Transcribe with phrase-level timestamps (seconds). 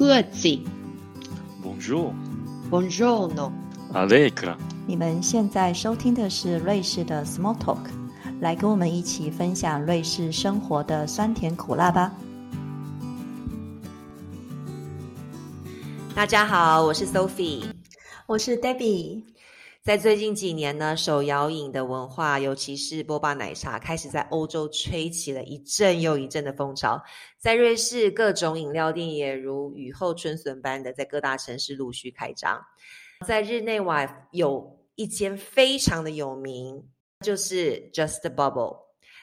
[0.00, 0.58] 各自。
[1.62, 2.14] Bonjour,
[2.70, 3.52] Buongiorno。
[3.92, 4.56] Allegra。
[4.86, 7.90] 你们现在收听的是瑞士的 Small Talk，
[8.40, 12.14] 来跟我们一起分享瑞士生活的酸甜苦辣吧。
[16.14, 17.64] 大家好，我是 Sophie。
[18.24, 19.22] 我是 Debbie。
[19.82, 27.02] 在最近几年呢，手摇饮的文化，尤其是波霸奶茶，开始在欧洲吹起了一阵又一阵的风潮。
[27.38, 32.60] 在瑞士，各种饮料店也如雨后春笋般的在各大城市陆续开张。
[33.26, 36.86] 在日内瓦有一间非常的有名，
[37.24, 38.80] 就是 Just Bubble。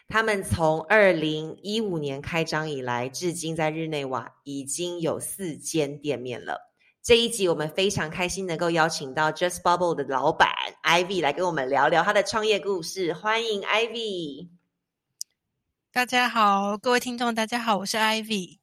[0.08, 6.67] 他们从二零一五年开张以来，至今在日内瓦已经有四间店面了。
[7.08, 10.50] 这一集我们非常开心能够邀请到 Just Bubble 的老板
[10.84, 13.14] Ivy 来跟我们聊聊他的创业故事。
[13.14, 14.50] 欢迎 Ivy。
[15.94, 18.58] 大家好，各位听众，大家好，我是 Ivy。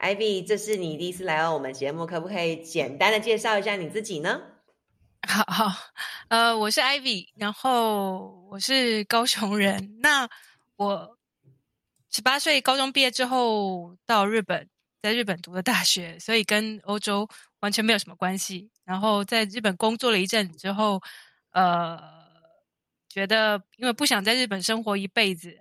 [0.00, 4.40] Ivy，这是你第一次来到我们节目，可不可以简单的介绍一下你自己呢？
[5.28, 5.72] 好 好，
[6.30, 10.00] 呃，我是 Ivy，然后我是高雄人。
[10.00, 10.28] 那
[10.74, 11.16] 我
[12.10, 14.68] 十八岁高中毕业之后到日本，
[15.00, 17.28] 在日本读的大学，所以跟欧洲
[17.60, 18.70] 完全没有什么关系。
[18.84, 21.00] 然后在日本工作了一阵之后，
[21.52, 21.98] 呃，
[23.08, 25.58] 觉得因为不想在日本生活一辈子，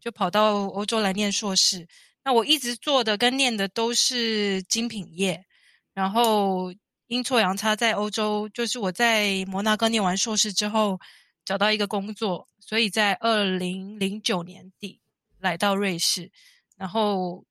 [0.00, 1.86] 就跑到欧洲来念硕士。
[2.24, 5.46] 那我一直做的跟念的都是精品业，
[5.94, 6.74] 然后
[7.06, 10.98] 阴错阳差在欧洲，就是我在摩纳哥念完硕士之后
[11.44, 15.00] 找到一个工作，所以在二零零九年底
[15.38, 16.32] 来到瑞士，
[16.76, 17.44] 然后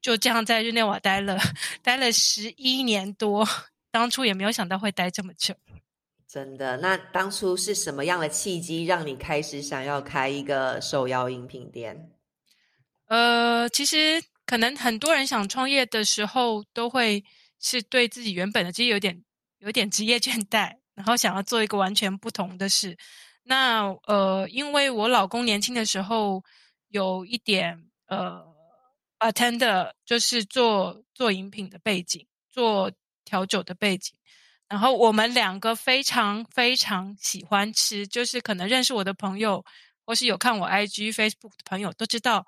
[0.00, 1.38] 就这样在日内瓦待了
[1.82, 3.46] 待了十一年多，
[3.90, 5.54] 当初也没有想到会待这么久。
[6.26, 12.12] 真的，那当初是什么样的契机让你开始想要开一个手摇饮品店？
[13.06, 17.24] 呃，其实可能很多人想创业的时候，都会
[17.58, 19.24] 是对自己原本的其实有点
[19.58, 22.96] 有点职业倦怠，然后想要做一个完全不同的事。
[23.42, 26.44] 那呃，因为我老公年轻的时候
[26.90, 27.76] 有一点
[28.06, 28.46] 呃
[29.20, 32.90] ，attender 就是做做饮品的背景，做
[33.24, 34.12] 调酒的背景。
[34.68, 39.64] 然后我们两个非常非常喜欢吃，就是可能认识我的朋友，
[40.04, 42.44] 或是有看我 IG、Facebook 的朋友都知道。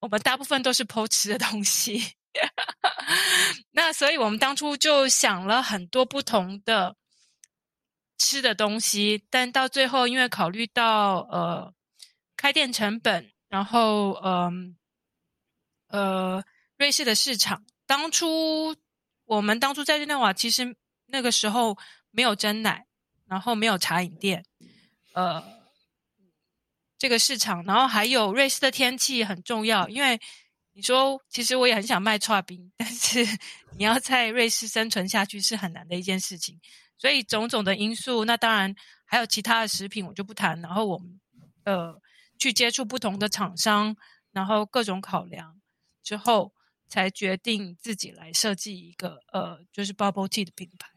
[0.00, 2.02] 我们大部分都是偷吃的东西，
[3.72, 6.96] 那所以我们当初就想了很多不同的
[8.16, 11.74] 吃的东西，但到最后因为考虑到呃
[12.34, 14.74] 开店成本，然后嗯
[15.90, 16.42] 呃，
[16.76, 18.74] 瑞士的市场，当初
[19.26, 21.76] 我们当初在日内瓦其实那个时候
[22.10, 22.86] 没有真奶，
[23.26, 24.44] 然后没有茶饮店，
[25.12, 25.60] 呃。
[26.98, 30.20] 这个市场，然后还有瑞士的天气很重要，因为
[30.74, 33.24] 你说其实我也很想卖刨冰，但是
[33.78, 36.60] 你要在瑞士生存下去是很难的一件事情，
[36.98, 38.74] 所以种种的因素，那当然
[39.06, 40.60] 还有其他的食品我就不谈。
[40.60, 41.18] 然后我们
[41.64, 41.98] 呃
[42.38, 43.96] 去接触不同的厂商，
[44.32, 45.58] 然后各种考量
[46.10, 46.52] 之后，
[46.88, 50.90] 才决定自己来设计一个呃就是 bubble tea 的品牌。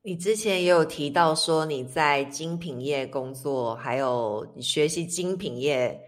[0.00, 6.00] 你之前也有提到说你在精品业工作，还有你学习精品业，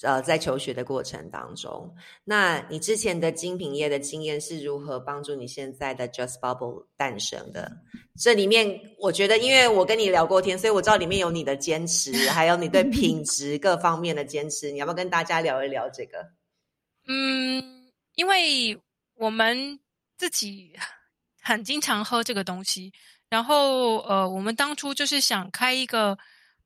[0.00, 1.94] 呃，在求学的过程当中，
[2.24, 7.70] 那你之前的精品业的经验是如何帮助你现在的 Just Bubble 诞生的？
[8.20, 14.70] 这里面我觉得，因为我跟你聊过天，所以我知道里面有你的坚持，还有你对品 质各方面的坚持。
[14.72, 16.18] 你要不要跟大家聊一聊这个？
[17.06, 18.76] 嗯，因为
[19.14, 19.78] 我们
[20.16, 20.72] 自己
[21.40, 22.92] 很经常喝这个东西。
[23.28, 26.18] 然后，呃，我们当初就是想开一个，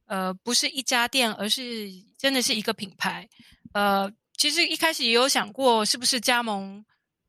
[0.06, 3.28] 呃，不是一家店，而是真的是一个品牌。
[3.72, 6.84] 呃，其实一开始也有想过，是不是加盟，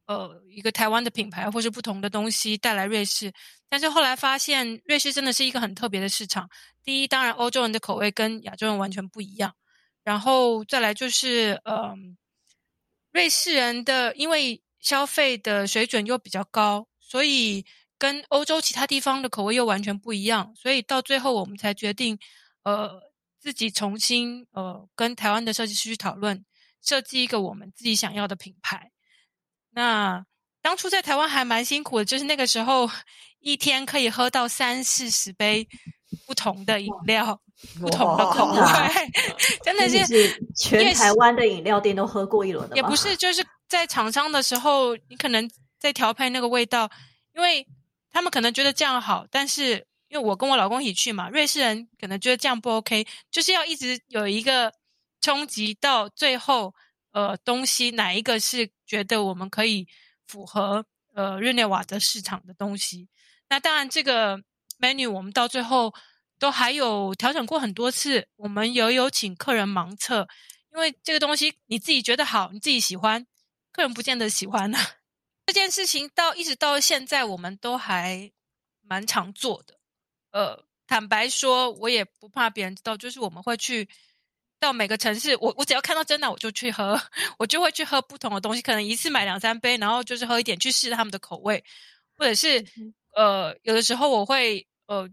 [0.05, 3.31] 呃，一个台湾的品牌，或是不同的东西带来瑞士。
[3.69, 6.49] 但是后来发现，瑞士真的是一个很特别的市场。
[6.83, 9.53] 第一，当然欧洲人的口味跟亚洲人完全不一样。
[10.03, 11.93] 然后再来就是，呃，
[13.11, 17.65] 瑞士人的因为消费的水准又比较高，所以。
[17.99, 22.15] 跟欧洲其他地方的口味又完全不一样，所以到最后我们才决定，
[22.67, 23.01] 呃，
[23.39, 26.43] 自己重新呃跟台湾的设计师去讨论，
[26.81, 28.91] 设计一个我们自己想要的品牌。
[29.71, 30.25] 那
[30.61, 32.89] 当初在台湾还蛮辛苦的，就是那个时候
[33.39, 35.65] 一天可以喝到三四十杯
[36.25, 37.39] 不同的饮料，
[37.79, 38.59] 不同的口味，
[39.63, 40.05] 真的是
[40.57, 42.75] 全台湾的饮料店都喝过一轮的。
[42.75, 45.49] 也不是， 就是在厂商的时候，你可能
[45.79, 46.91] 在调配那个味道，
[47.33, 47.65] 因为。
[48.09, 54.73] 他们可能觉得这样好，但是因为我跟我老公一起去嘛，瑞士人可能觉得这样不 OK，就是要一直有一个
[55.19, 56.73] 冲击到最后，
[57.11, 59.87] 呃，东西哪一个是觉得我们可以
[60.25, 63.09] 符合呃日内瓦的市场的东西。
[63.49, 64.37] 那当然，这个
[64.79, 65.93] menu 我们到最后
[66.37, 68.27] 都还有调整过很多次。
[68.35, 70.27] 我们也有请客人盲测，
[70.73, 73.25] 因为这个东西你自己觉得好，你自己喜欢，
[73.71, 74.77] 客人不见得喜欢呢。
[75.47, 78.31] 这件事情到一直到现在，我们都还
[78.81, 79.76] 蛮常做的。
[80.37, 83.87] 呃，坦白说，我也不怕别人知道，就是我们会去
[84.59, 86.99] 到每个城市，我我只要看到真的，我就去喝，
[87.39, 91.63] 我就会去喝不同的东西，可能一次买两三杯，然后就是喝一点，去试他们的口味，
[92.17, 92.63] 或者是。
[93.17, 95.09] 呃，有的时候我会呃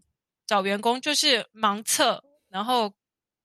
[0.46, 2.92] 找员工，就是盲测，然后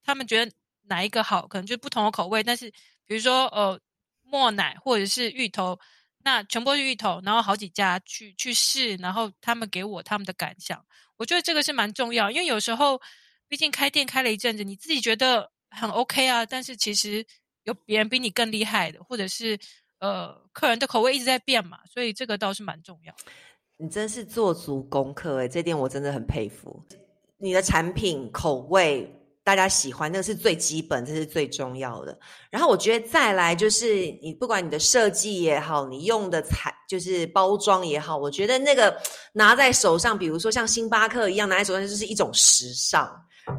[0.04, 0.52] 他们觉得
[0.90, 2.44] 哪一个好，可能就不同的口味。
[2.44, 2.70] 但是
[3.06, 3.80] 比如说呃
[4.22, 5.80] 墨奶或者是芋头，
[6.24, 10.84] 那全部是芋头，然后好几家去去试，然后他们给我他们的感想。
[11.18, 13.02] 我觉得这个是蛮重要，因为有时候
[13.48, 17.26] 毕竟开店开了一阵子，你自己觉得很 OK 啊，但是其实
[17.64, 19.58] 有别人比你更厉害的，或者是
[20.00, 23.14] 呃客人的口味一直在变嘛，所以这个倒是蛮重要。
[23.78, 26.86] 你真是做足功课诶，这点我真的很佩服。
[27.38, 29.14] 你的产品口味
[29.56, 32.18] 大家喜欢，那个是最基本，这是最重要的。
[32.52, 38.96] 然后我觉得再来就是，你不管你的设计也好，你用的材就是包装也好，我觉得那个
[39.34, 43.10] 拿在手上，比如说像星巴克一样拿在手上，就是一种时尚。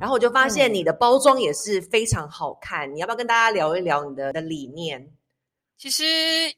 [0.00, 2.94] 然后我就发现你的包装也是非常好看。
[2.94, 5.12] 你要不要跟大家聊一聊你的的理念？
[5.76, 6.04] 其实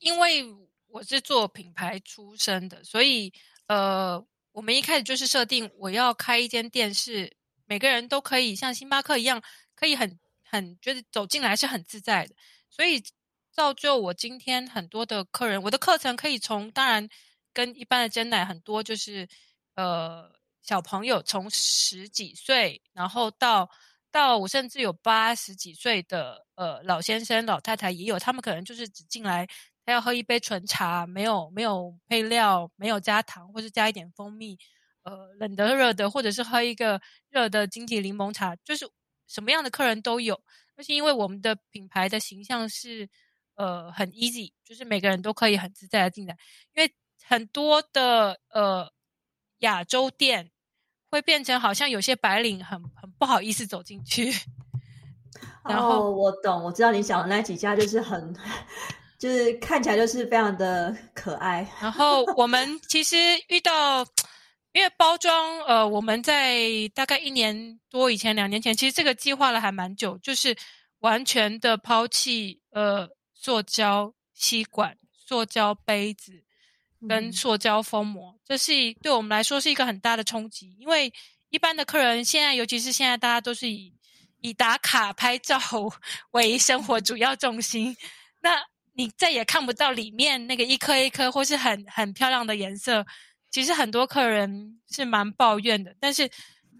[0.01, 0.45] 因为
[0.89, 3.33] 我是做品牌出身的，所以。
[3.69, 7.33] 呃，我们一开始就是设定我要开一间店，是
[7.67, 9.43] 每个人都可以像星巴克一样，
[9.75, 12.35] 可以很很觉得走进来是很自在的。
[12.69, 13.03] 所以
[13.51, 17.09] 造就我今天很多的客人，我的课程可以从当然
[17.53, 19.29] 跟一般的真奶很多，就是
[19.75, 20.31] 呃
[20.63, 23.71] 小朋友从十几岁，然后到
[24.11, 29.49] 到我甚至有八十几岁的呃老先生老太太也有，他们可能就是只进来。
[29.85, 34.57] 他要喝一杯纯茶，没有没有配料，没有加糖，或是加一点蜂蜜，
[35.03, 38.89] 呃，冷的热的，或者是喝一个热的金桔柠檬茶，就是
[39.27, 40.41] 什么样的客人都有。
[40.77, 43.09] 而且因为我们的品牌的形象是
[43.55, 46.37] 呃很 easy，就是每个人都可以很自在的进来。
[46.75, 46.93] 因为
[47.25, 48.91] 很多的呃
[49.59, 50.51] 亚洲店
[51.11, 54.33] 会变成好像有些白领很很不好意思走进去。
[55.65, 58.35] 然后我懂，我知道你想的那几家就是很。
[59.19, 61.65] 就是看起来就是非常的可爱。
[61.81, 63.17] 然后我们其实
[63.47, 64.05] 遇到，
[64.73, 70.57] 因为包装，呃，我们在大概一年多以前、两年前，其实这个计划了还蛮久，就是
[71.01, 76.45] 完全的抛弃呃塑胶吸管、塑胶杯子
[77.09, 78.73] 跟塑胶封膜，这是
[79.03, 80.75] 对我们来说是一个很大的冲击。
[80.81, 81.13] 因为
[81.51, 83.95] 一般的客人现在，尤其是现在大家都是以
[84.41, 85.61] 以打卡拍照
[86.33, 87.97] 为生活主要重心，
[88.41, 88.63] 那。
[88.95, 93.07] 你再也看不到里面那个一颗一颗或是很很漂亮的颜色，
[93.53, 95.95] 其实很多客人是蛮抱怨的。
[96.01, 96.29] 但是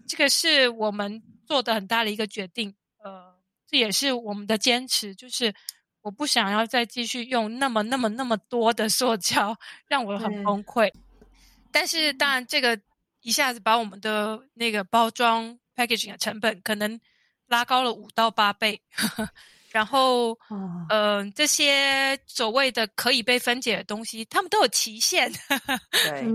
[0.05, 3.33] 这个是我们做的很大的一个决定，呃，
[3.65, 5.53] 这也是我们的坚持，就是
[6.01, 9.55] 我不想要再继续用那么那么那么多的塑胶，
[9.87, 10.91] 让我很崩溃。
[11.71, 12.77] 但是当然，这个
[13.21, 16.99] 一下子把我们的那个包装 packaging 的成本可能
[17.47, 18.81] 拉高了五到八倍。
[19.73, 20.37] 然后，
[20.89, 25.33] 嗯，这些所谓的可以被分解的东西，他们都有期限。
[25.89, 26.25] 对，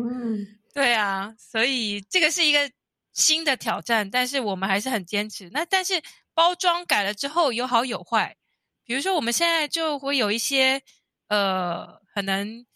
[0.75, 2.69] 对啊，所以这个是一个
[3.13, 5.49] 新的挑战，但是我们还是很坚持。
[5.53, 6.03] 那但是
[6.35, 8.37] 包装改了之后有好有坏，
[8.85, 10.83] 比如说我们现在就会有一些
[11.29, 12.67] 呃，可能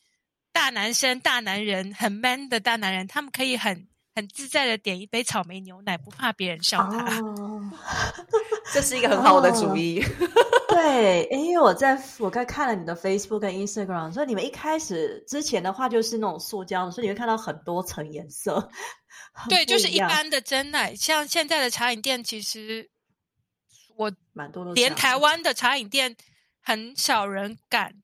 [0.53, 3.89] 大男生、大男人很 man 的大男人，他们可以很。
[4.15, 7.07] 很自在的点一杯草莓牛奶，不怕别人笑他。
[8.73, 10.03] 这是一个很好的主意。
[10.69, 18.71] 对，因为我在我刚看了你的 Facebook 跟 Instagram，所以你们一开始之前的话就是那种塑胶，所以你会看到很多层颜色。
[19.49, 22.91] 对，就是一般的真奶，像现在的茶饮店，其实
[23.97, 26.17] 我蛮多的，连台湾的茶饮店
[26.61, 27.95] 很少人敢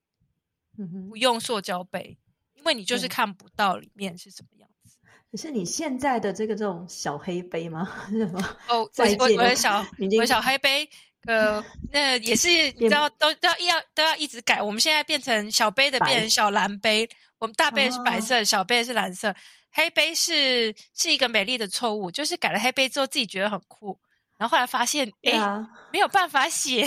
[1.09, 2.19] 不用塑胶杯，
[2.55, 4.58] 因为你就是看不到里面是什么。
[5.31, 7.87] 可是你现在的这个这种小黑杯吗？
[8.09, 8.57] 什么？
[8.69, 9.05] 哦， 我
[9.37, 10.89] 我的小我的小黑杯，
[11.27, 14.63] 呃，那也是你知道都都要都要一直改。
[14.63, 17.07] 我们现在变成小杯的变成小蓝杯，
[17.39, 19.35] 我们大杯是白色，小杯是蓝色。
[19.71, 23.99] 黑杯是是一个美丽的错误，就是改了黑杯之后自己觉得很酷，
[24.39, 25.39] 然后后来发现哎
[25.93, 26.87] 没有办法写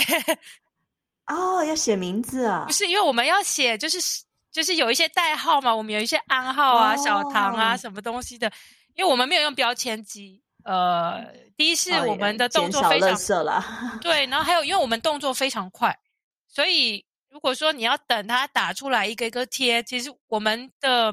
[1.28, 2.66] 哦，要写名字啊？
[2.66, 4.00] 不是，因为我们要写就是。
[4.52, 8.52] 就是有一些代号嘛，我们有一些暗号啊、小唐啊什么东西的，
[8.96, 10.44] 因为我们没有用标签机。
[10.64, 11.26] 呃，
[11.58, 13.64] 第一是我们的动作非常了，
[14.00, 15.98] 对，然后还有因为我们动作非常快，
[16.48, 21.12] 所以如果说你要等它打出来一个一个贴，其实我们的，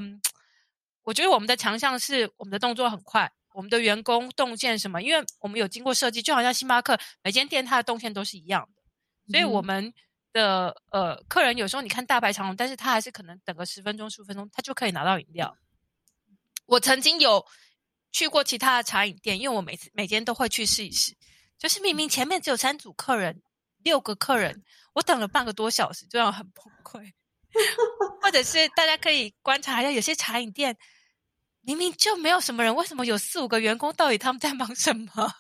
[1.03, 9.95] 我觉得我们的强项是我们的动作很快，我们的员工动线什么，因为我们有经过设计，就好像星巴克每间店它的动线都是一样的，所以我们
[10.33, 15.57] 的呃客人有时候你看大排长龙，但是他还是可能等个十分钟十五分钟，他就可以拿到饮料。
[16.67, 17.45] 我曾经有
[18.13, 21.17] 去过其他的茶饮店，因为我每次每间都会去试一试，
[21.59, 23.43] 就是明明前面只有三组客人，
[23.83, 27.13] 六个客人，我等了半个多小时，就让我很崩溃。
[28.21, 30.77] 或者是大家可以观察一下，有些茶饮店
[31.63, 33.91] 明明就没有什么人，为什么有四五个员工？
[33.95, 35.35] 到底他们在忙什么？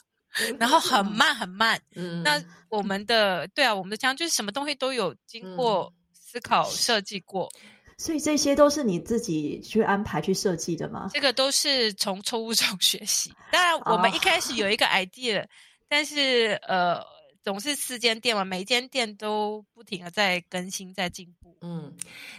[0.59, 1.81] 然后很慢很慢。
[1.95, 7.51] 嗯，那我们的对啊，我们的腔就是什么东西都有经过思考设计过。
[7.97, 11.11] 所以这些都是你自己去安排去设计的吗？
[11.13, 13.33] 这个都是从错误中 学习。
[13.51, 15.45] 当然，我们一开始有一个 idea，
[15.89, 17.03] 但是呃，
[17.43, 21.57] 总是四间店嘛，每一间店都不停的在更新，在进步。
[21.61, 21.93] 嗯，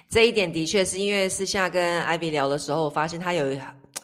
[0.10, 3.54] 这一点的确是因为私下跟艾比聊的时候，我发现他有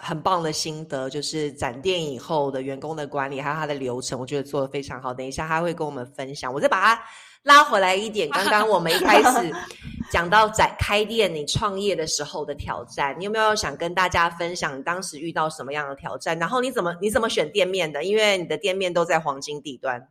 [0.06, 5.14] 很棒的心得，就是展店以后的员工的管理还有他的流程，我觉得做的非常好。
[5.14, 7.04] 等一下他会跟我们分享，我再把它。
[7.46, 9.54] 拉回来一点，刚刚我们一开始
[10.12, 16.40] 讲到在开店、你创业的时候的挑战，你有没有想跟大家分享当时遇到什么样的挑战？
[16.40, 18.04] 然后你怎么你怎么选店面的？
[18.04, 20.10] 因为你的店面都在黄金地段。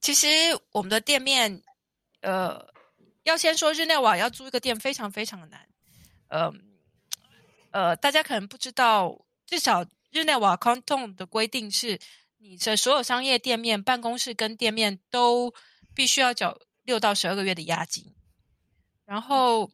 [0.00, 0.26] 其实
[0.72, 1.60] 我们的店面，
[2.22, 2.64] 呃，
[3.24, 5.60] 要先说日内瓦要租一个店非常非常的难。
[6.28, 6.50] 呃
[7.70, 11.98] 呃，大家可能不知道，至少日内瓦 Canton 的规定是，
[12.38, 15.54] 你的所有商业店面、办公室跟店面都。
[15.94, 18.14] 必须要缴六到十二个月的押金，
[19.04, 19.68] 然后，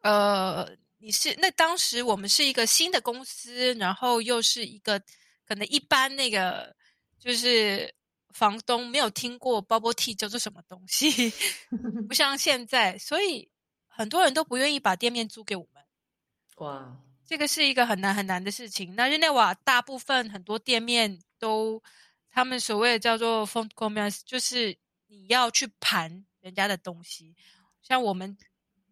[0.00, 0.68] 呃，
[0.98, 5.00] 你是那当时我们是一个新的公司，然后又是一个
[5.46, 6.74] 可能一般那个
[7.20, 7.94] 就是
[8.30, 11.32] 房东没有听过 bubble tea 叫做什么东西，
[12.08, 13.48] 不像现在，所以
[13.86, 15.84] 很多人都不愿意把店面租给我们。
[16.62, 18.94] 哇，这个是一个很难很难的事情。
[18.94, 21.82] 那日内瓦大部分很多店面都
[22.30, 24.78] 他们所谓的叫做 f o n t commerce，就是。
[25.14, 27.36] 你要去盘人家的东西，
[27.82, 28.34] 像我们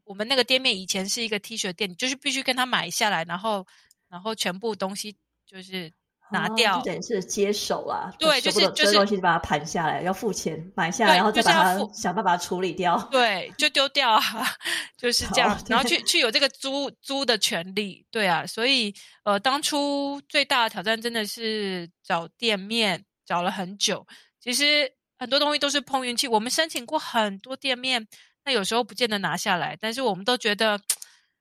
[0.04, 3.66] 我们那个店面以前是一个 T 恤店，就是必须跟他买下来，然后
[4.06, 5.90] 然后全部东西就是
[6.30, 8.12] 拿掉，等于是接手啊。
[8.18, 12.98] 对，就是就是东西把它盘下来，要付钱买下来，然后再把它想办法处理掉。
[13.10, 14.22] 对，就丢掉啊，
[14.96, 15.58] 就是这样。
[15.68, 18.46] 然后去去有这个租租的权利，对啊。
[18.46, 18.94] 所以
[19.24, 24.06] 呃，当初最大的挑战真的是找店面，找了很久。
[24.40, 24.92] 其实。
[25.20, 26.26] 很多东西都是碰运气。
[26.26, 28.08] 我们申请过很多店面，
[28.46, 30.80] 那有时候不见得拿下来，但是我们都觉得，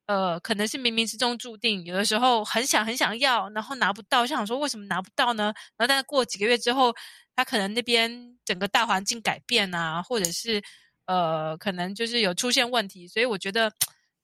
[0.10, 1.84] 呃，可能是冥冥之中注定。
[1.86, 5.54] 有的时候很想很想要，然后拿不到，就想说为什么拿不到呢？
[5.78, 6.92] 然后但是过几个月之后，
[7.36, 10.60] 他可能那边整个大环境改变啊，或者是
[11.06, 13.08] 呃，可能就是有出现问题。
[13.08, 13.72] 所以我觉得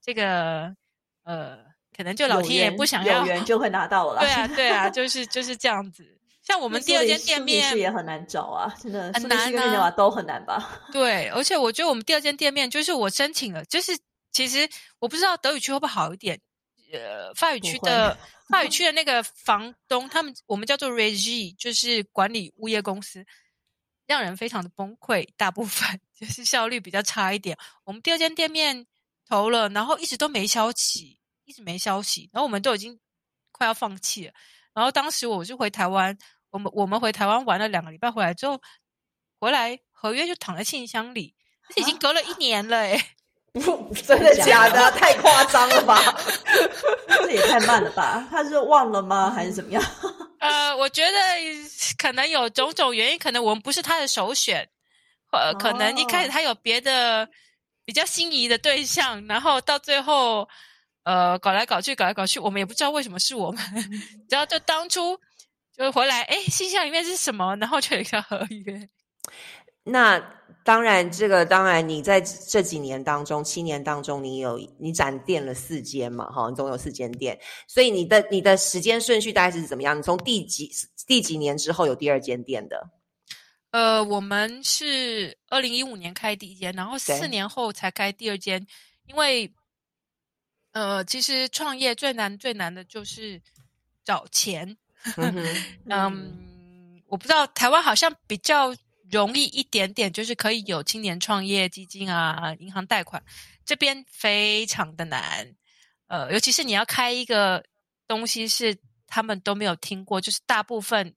[0.03, 0.75] 这个
[1.23, 1.59] 呃，
[1.95, 4.21] 可能就老天爷不想要，有缘就会拿到了。
[4.21, 6.17] 对啊， 对啊，就是就是这样子。
[6.41, 10.81] 像我们第二间店面也很难找啊，真的很难啊，都很难吧？
[10.91, 13.95] 对，而且我觉得我们第二间店面就是我申请了，就是
[14.35, 16.41] 其实我不知道德语区会不会好一点，
[16.91, 23.25] 呃，法语区的法语区的那个房东，他们我们叫做 regie，就是管理物业公司，
[24.05, 27.57] 让人非常的崩溃，大部分 就是效率比较差一点。
[27.85, 28.85] 我们第二间店面
[29.25, 32.99] 投了，然后一直都没消息，一直没消息，然后我们都已经
[33.53, 34.33] 快要放弃了。
[34.73, 36.17] 然后当时我是回台湾。
[36.49, 38.61] 我们我们回台湾玩了两个礼拜，回来之后，
[39.39, 41.35] 回来合约就躺在信箱里，
[41.75, 43.14] 已经隔了一年了，哎，
[44.05, 44.91] 真的假的？
[44.91, 45.97] 太夸张了吧？
[47.07, 48.27] 这也太慢了吧？
[48.29, 49.31] 他是忘了吗？
[49.31, 49.83] 还是怎么样？
[50.39, 51.17] 呃，我觉得
[51.97, 54.67] 可能有种种原因，可能我们不是他的首选，
[55.31, 57.27] 呃，可能一开始他有别的
[57.85, 60.47] 比较心仪的对象，然后到最后，
[61.03, 63.63] 呃，搞来搞去，搞来搞去，我们也不知道为什么是我们，
[64.29, 65.17] 然后就当初。
[65.77, 67.53] 就回来，哎，信箱里面是什么？
[67.57, 68.87] 然后就有一个合约。
[69.83, 70.17] 那
[70.65, 76.25] 当然，这个当然，你在这几年当中，七年当中，你有你展店了四间嘛？
[76.31, 79.95] 哈，你总有四间店，所以你的你的时间顺序大概是怎么样？
[79.95, 80.71] 你从第几
[81.05, 82.89] 第几年之后有第二间店的？
[83.69, 88.65] 呃，我们是二零一五年开第一间，然后四年后才开第二间，
[89.05, 89.53] 因为
[90.71, 93.39] 呃，其实创业最难最难的就是
[94.03, 94.75] 找钱。
[95.85, 98.75] 嗯，我不知道台湾好像比较
[99.15, 103.23] 容易一点点，就是可以有青年创业基金啊，银行贷款。
[103.65, 105.55] 这边非常的难，
[106.07, 107.65] 呃，尤其是你要开一个
[108.07, 111.15] 东西是他们都没有听过，就是大部分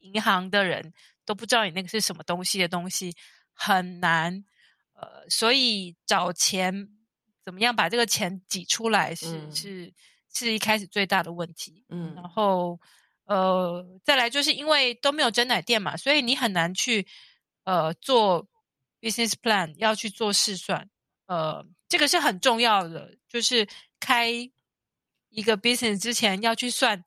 [0.00, 0.92] 银行的人
[1.24, 3.14] 都不知道你那个是什么东西的东西，
[3.52, 4.44] 很难。
[4.94, 6.88] 呃，所以找钱
[7.44, 9.92] 怎么样把这个钱挤出来是、嗯是
[10.32, 11.84] 是一开始最大的问题。
[11.88, 12.80] 嗯然后
[13.26, 17.06] 呃，再来就是因为都没有真奶店嘛，所以你很难去
[17.64, 18.46] 呃做
[19.00, 20.88] business plan，要去做试算。
[21.26, 23.66] 呃，这个是很重要的，就是
[23.98, 24.30] 开
[25.30, 27.04] 一个 business 之前要去算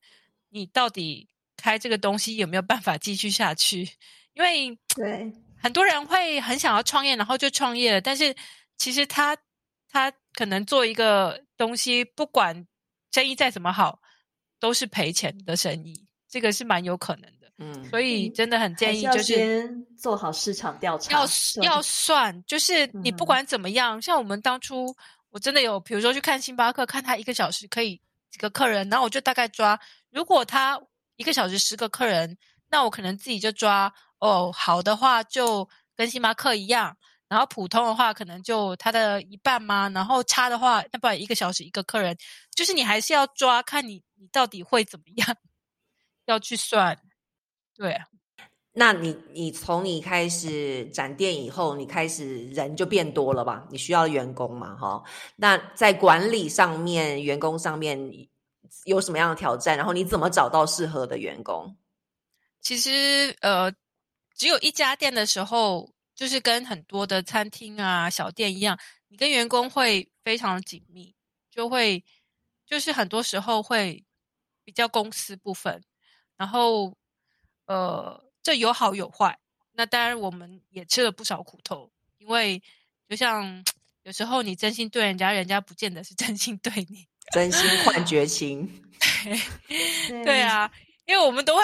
[0.50, 3.88] 你到底开这个东西有没有办法继续下去，
[4.34, 8.36] 因为对，很多人会很想要创业，然后就创业了，但是
[8.78, 9.38] 其实他
[9.90, 12.68] 他可能做一个东西，不管
[13.12, 14.00] 生意再怎么好，
[14.60, 17.37] 都是赔钱的生意，这个是蛮有可能的。
[17.58, 17.90] 嗯。
[17.90, 21.28] 所以嗯真的很建议，就是先做好市场调查，要
[21.64, 24.96] 要算，就是你不嗯管怎么样，像我们当初
[25.30, 30.80] 我真的有，比如说去看星巴克，看他一个小时可以几个客人，然后我就大概抓，如果他
[31.16, 32.38] 一个小时十个客人，
[32.70, 36.96] 那我可能自己就抓哦，好的话就跟星巴克一样，
[37.28, 42.16] 然后普通的话可能就他的一半嘛，然后差的话，那不然一个小时一个客人，
[42.56, 45.36] 就是你还是要抓，看你你到底会怎么样，
[46.26, 46.98] 要去算，
[47.78, 48.06] 对啊。
[48.74, 53.68] 那你你从你开始展店以后，你开始人就变多了吧？
[53.72, 54.76] 你需要员工嘛？
[54.76, 55.04] 哈，
[55.36, 58.00] 那在管理上面、员工上面
[58.86, 59.78] 有什么样的挑战？
[59.78, 61.76] 然后你怎么找到适合的员工？
[62.62, 63.72] 其实呃，
[64.36, 71.16] 只有一家店的时候，就是跟很多的餐厅啊、小店一样，你跟员工会非常紧密，
[71.50, 72.04] 就会
[72.66, 74.06] 就是很多时候会
[74.64, 75.84] 比较公司部分，
[76.36, 76.97] 然后
[77.68, 79.38] 呃，这有好有坏。
[79.74, 82.62] 那当然，我们也吃了不少苦头，因为
[83.08, 83.64] 就像
[84.04, 87.08] 有时候你真心对人家，人家不见得是 真心对你。
[87.32, 88.66] 真心换绝情，
[90.26, 90.72] 对，啊，
[91.06, 91.62] 因为我们都会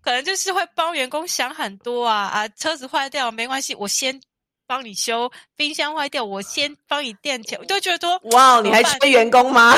[0.00, 4.20] 可能就是会帮员工想很多啊啊，车子坏掉没关系，我先
[4.66, 7.58] 帮你修；冰箱坏掉，我先帮你垫钱。
[7.58, 9.74] 我就觉得说，哇，你还缺员工吗？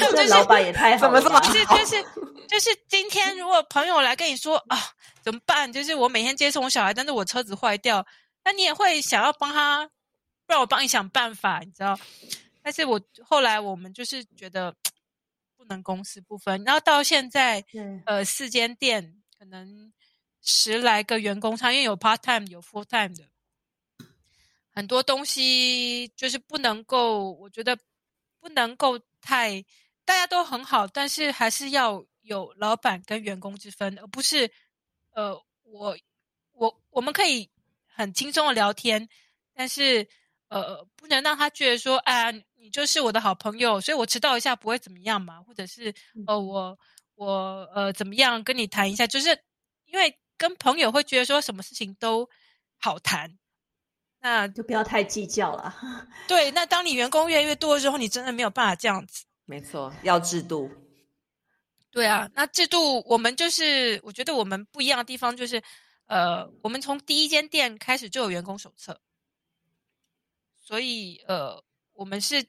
[0.00, 2.04] 这老板也太好了，怎么这么就是就是
[2.48, 4.78] 就是今天如果朋友来跟你说啊，
[5.22, 5.72] 怎么办？
[5.72, 8.06] 就是我每天接送我小孩，但是我车子坏掉，
[8.44, 9.86] 那你也会想要帮他，
[10.46, 11.98] 不然我帮你想办法，你知道？
[12.62, 14.74] 但是我后来我们就是觉得
[15.56, 19.92] 不能公私不分，然后到现在对呃四间店可能
[20.42, 23.24] 十来个员工他，因为有 part time 有 full time 的，
[24.74, 27.78] 很多东西就是不能够，我觉得
[28.40, 29.64] 不能够太
[30.04, 34.50] 大家都很好，但是还是要有老板跟员工之分，而不是
[35.14, 35.96] 呃我
[36.52, 37.48] 我我们可以
[37.86, 39.08] 很轻松的聊天，
[39.54, 40.06] 但是
[40.48, 45.94] 呃不能让他觉得说啊你就是我的好朋友，所以我迟到一下不会怎么样嘛，或者是
[46.26, 46.76] 呃我
[47.14, 49.28] 我呃怎么样跟你谈一下，就是
[49.84, 52.28] 因为跟朋友会觉得说什么事情都
[52.76, 53.38] 好谈。
[54.24, 55.76] 那就不要太计较了。
[56.26, 59.26] 对，那当你员工越来越多的时候，你真的没有办法这样子。
[59.44, 60.70] 没错，要制度。
[61.90, 65.62] 对啊，那制度我们就是，我觉得我们不一样的地方就是，
[66.06, 68.98] 呃，我们从第一间店开始就有员工手册，
[70.58, 72.42] 所以呃，我们是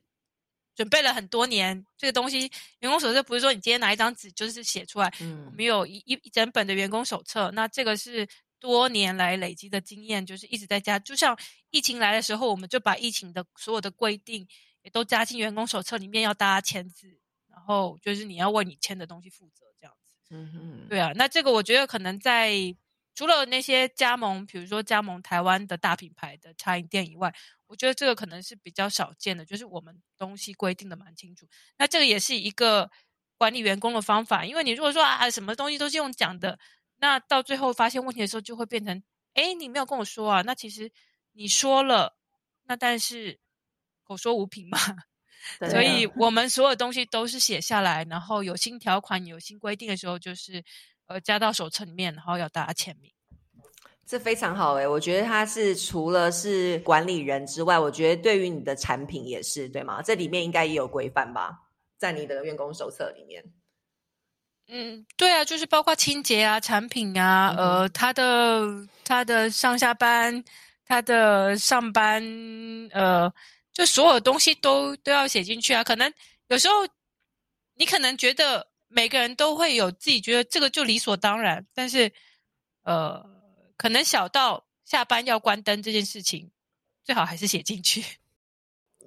[0.75, 2.49] 准备了很多年这个东西。
[2.79, 8.25] 员工手册不是说你今天拿一张纸就是写出来，我嗯们有一一一整本的员工手册，那这个是
[8.59, 10.97] 多年来累积的经验，就是一直在加。
[10.99, 11.37] 就像
[11.69, 14.47] 疫情来的时候，我们就把疫情的所有的规定
[14.81, 20.15] 也都加进员工手册里面，要大家签字，然后就是你要为你签的东西负责，这样子。
[20.31, 22.53] 嗯哼，对啊，那这个我觉得可能在
[23.13, 27.33] 除了那些加盟，比如说加盟台湾的大品牌的餐饮店以外，
[27.67, 31.47] 我觉得这个可能是比较少见的，就是我们东西规定的蛮清楚。
[31.77, 32.91] 那这个也是一个
[33.37, 36.59] 管理员工的方法，因为你如果说啊什么东西都是用讲的，
[37.05, 39.03] 那到最后发现问题的时候，就会变成
[39.35, 40.91] 哎你没有跟我说啊，那其实
[41.33, 42.17] 你说了，
[42.63, 43.39] 那但是
[44.03, 44.79] 口说无凭嘛，
[45.59, 50.63] 对所以啊我们所有东西都是写下来，然后有新条款、有新规定的时候，就是
[51.05, 53.11] 呃加到手册里面，然后要大家签名。
[54.07, 60.01] 这非常好诶，我觉得他是除了是管理人之外，我觉得对于你的产品也是对吗？
[60.01, 63.43] 这里面应该也有规范吧，在你的员工手册里面。
[64.67, 70.43] 嗯，对啊，就是包括清洁啊、产品啊，嗯呃，他的他的上下班、
[70.85, 72.23] 他的上班，
[72.91, 73.31] 呃，
[73.71, 75.83] 就所有东西都都要写进去啊。
[75.83, 76.11] 可能
[76.47, 76.73] 有时候
[77.75, 82.11] 你可能觉得每个人都会有自己觉得这个就理所当然，但是
[82.83, 83.23] 呃，
[83.77, 86.49] 可能小到下班要关灯这件事情，
[87.03, 88.03] 最好还是写进去。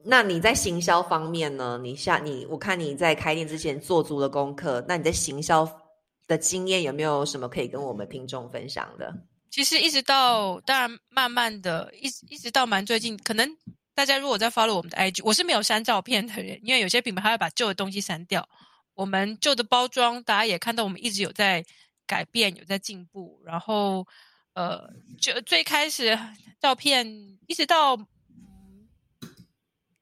[0.05, 1.79] 那你在行销方面呢？
[1.83, 5.69] 你下你我看你在开店之前做足了功课，那你在行销
[6.27, 9.13] 的经验有没有什么可以跟我们听众分享的？
[9.51, 13.49] 其实一直到当然慢慢的，一一直到蛮最近，可能
[13.95, 18.47] 大家如果在 follow 我们的 IG，我是没有删照片的人，因为有些品牌它会把旧的东西删掉。
[18.95, 21.65] 我们旧的包装，大家也看到我们一直有在
[22.07, 23.41] 改变，有在进步。
[23.45, 24.07] 然后
[24.55, 26.19] 呃，就最开始
[26.61, 27.07] 照片
[27.47, 27.97] 一直到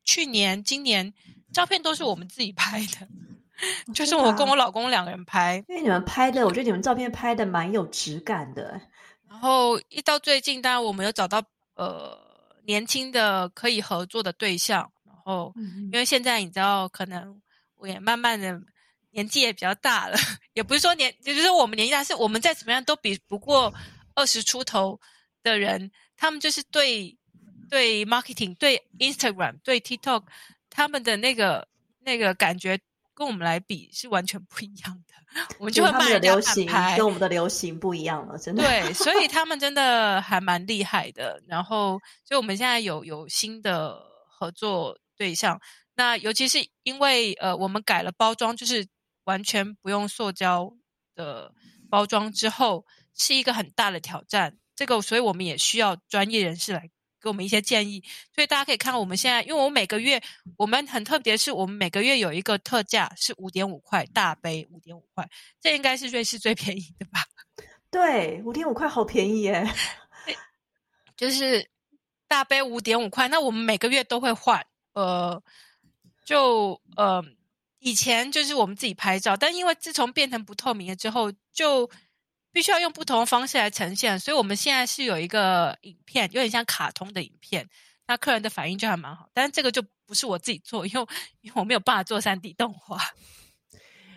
[0.07, 1.13] 去年、今年，
[1.53, 3.07] 照片都是我们自己拍的，
[3.93, 5.63] 就是我跟我老公两个人拍。
[5.69, 8.81] 因为你们拍的，我觉得你们照片拍的蛮有质感的。
[9.29, 11.43] 然后一到最近，当然我们有找到
[11.75, 12.17] 呃
[12.65, 14.91] 年轻的可以合作的对象。
[15.05, 15.53] 然后
[15.93, 17.39] 因为现在你知道，可能
[17.75, 18.59] 我也慢慢的
[19.11, 20.17] 年纪也比较大了，
[20.55, 23.75] 也不是说年，就是说我们年纪大，是我们再怎么样都比不过
[24.15, 24.99] 二十出头
[25.43, 25.91] 的人。
[26.17, 27.15] 他们就是对
[27.69, 30.25] 对 marketing、对 Instagram、对 TikTok，
[30.71, 31.67] 他们的那个
[32.01, 32.79] 那个感觉
[33.15, 35.15] 跟我们来比是完全不一样的。
[35.59, 38.63] 我们就会慢流行，跟我们的流行不一样了，真的。
[38.63, 41.43] 对，所以 他们真的还蛮厉害的。
[41.47, 45.61] 然后，所以我们现在有有新的合作对象。
[45.95, 48.87] 那尤其是因为呃，我们改了包装，就是
[49.25, 50.73] 完全不用塑胶
[51.15, 51.53] 的
[51.91, 54.57] 包装之后，是一个很大的挑战。
[54.75, 56.89] 这个，所以我们也需要专业人士来
[57.27, 58.01] 给我们一些建议。
[58.33, 60.23] 所以大家可以看到我们现在，因为我每个月
[60.57, 65.29] 我们很特别，是我们每个月有一个特价是五点五块大杯，五点五块，
[65.61, 67.25] 这应该是瑞士最便宜的吧？
[67.91, 69.69] 对，五点五块好便宜耶！
[71.17, 71.69] 就是
[72.29, 74.65] 大杯五点五块，那我们每个月都会换。
[74.93, 75.43] 呃，
[76.25, 77.25] 就呃，
[77.81, 81.91] 以前就是我们自己拍照，但因为自从变成不透明了之后，就。
[82.57, 87.69] 必须要用不同的方式来呈现，所以我们现在是有一个影片，有点像卡通的影片，
[88.07, 89.29] 那客人的反应就还蛮好。
[89.35, 91.07] 但是这个就不是我自己做，因为
[91.43, 92.97] 因为我没有办法做三 D 动画。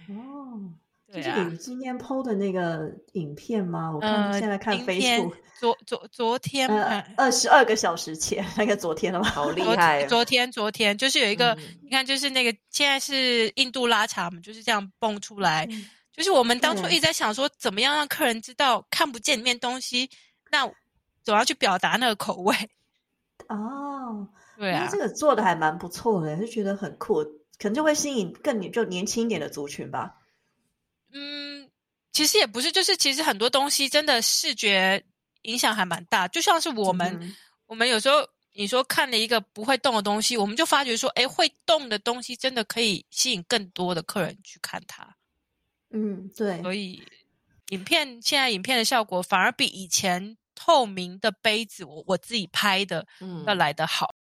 [0.07, 0.71] 哦，
[1.13, 3.91] 就是你今天 PO 的那个影片吗？
[3.91, 6.69] 我看现在看 Facebook，昨昨昨天
[7.17, 9.27] 二十二个小时前，那个昨天了吗？
[9.35, 10.05] 好厉害！
[10.05, 15.67] 昨天昨天就是有一个，你看，就是那个现在是印度拉茶嘛，就是这样蹦出来。
[16.19, 20.09] 就是我们当初一直在想说，怎么样让客人知道看不见里面东西，
[20.51, 20.69] 那
[21.23, 22.53] 总要去表达那个口味。
[23.47, 24.27] 哦，
[24.57, 27.23] 对啊，这个做的还蛮不错的，就觉得很酷，
[27.57, 30.13] 可能就会吸引更就年轻一点的族群吧。
[31.13, 31.71] 嗯，
[32.11, 35.01] 其实也不是，就是其实很多东西真的视觉
[35.43, 37.33] 影响还蛮大，就像是我们，
[37.65, 45.15] 我们有时候你说看了一个不会动的东西，我们就发觉说，哎，会动的东西真的可以吸引更多的客人去看它。
[45.91, 47.01] 嗯，对，所以
[47.69, 54.13] 影片现在影片的效果反而比以前透明的杯子我我自己拍的嗯要来得好。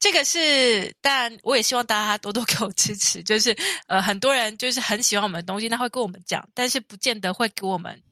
[0.00, 3.22] 这个是，但我也希望大家多多给我支持。
[3.22, 8.02] 就是呃，很多人就是很喜欢我们的东西，他会跟我们讲，但是不见得会给我们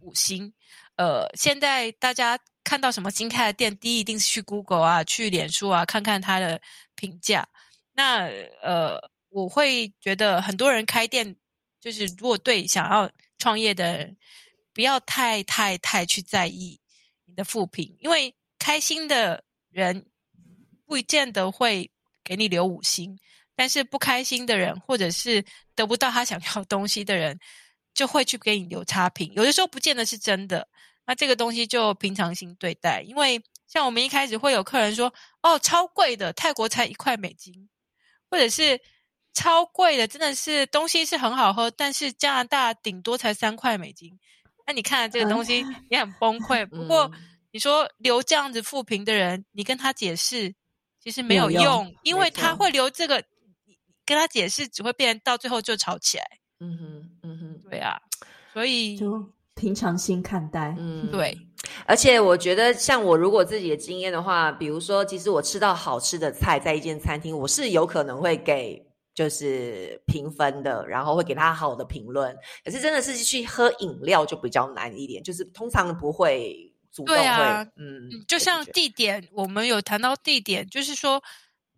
[0.00, 0.52] 五星。
[0.96, 6.60] 呃，现在大家看到什么新开的店，第一一定是去 Google 啊，去脸书啊，看看它的
[6.94, 7.48] 评价。
[7.94, 8.26] 那
[8.60, 11.34] 呃，我会觉得很多人开店。
[11.86, 14.16] 就是如果对想要创业的人，
[14.74, 16.80] 不要太太太去在意
[17.26, 20.04] 你的负评，因为开心的人
[20.84, 21.88] 不见得会
[22.24, 23.16] 给你留五星，
[23.54, 25.44] 但是不开心的人或者是
[25.76, 27.38] 得不到他想要东西的人，
[27.94, 29.32] 就会去给你留差评。
[29.34, 30.66] 有的时候不见得是真的，
[31.06, 33.00] 那这个东西就平常心对待。
[33.02, 37.68] 因为像我们一开始会有客人说：“哦，超贵的，泰国才一块美金，
[38.28, 38.80] 或者是。”
[39.36, 44.18] 超贵的，真的是东西是很好喝，但是加拿大顶多才三块美金。
[44.66, 46.64] 那你看这个东西也很崩溃。
[46.74, 47.10] 不过
[47.52, 50.54] 你说留这样子负评的人，你跟他解释
[50.98, 53.22] 其实没有用，因为他会留这个，
[54.06, 56.24] 跟他解释只会变到最后就吵起来。
[56.60, 58.00] 嗯哼，嗯哼，对啊，
[58.54, 59.22] 所以就
[59.54, 60.74] 平常心看待。
[60.78, 61.36] 嗯， 对。
[61.84, 68.85] 而且我觉得，像我如果自己的经验的话，比如说，其实我吃到好吃的菜，在一间餐厅，我是有可能会给。
[69.16, 72.36] 就是评分的，然后会给他好的评论。
[72.62, 77.24] 可是真的是去喝饮料就比较难一点，就是通常不会主动会，
[77.76, 81.24] 嗯，就像地点，我们有谈到地点，就是说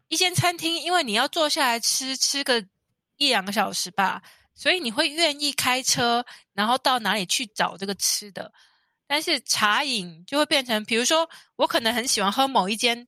[0.08, 2.60] 一间餐厅，因为你要坐下来吃吃个
[3.18, 4.20] 一两个小时吧，
[4.56, 8.52] 所以你会愿意开车，然后到哪里去找这个吃的。
[9.06, 13.06] 但是茶饮就会变成，比如说我可能很喜欢喝某一间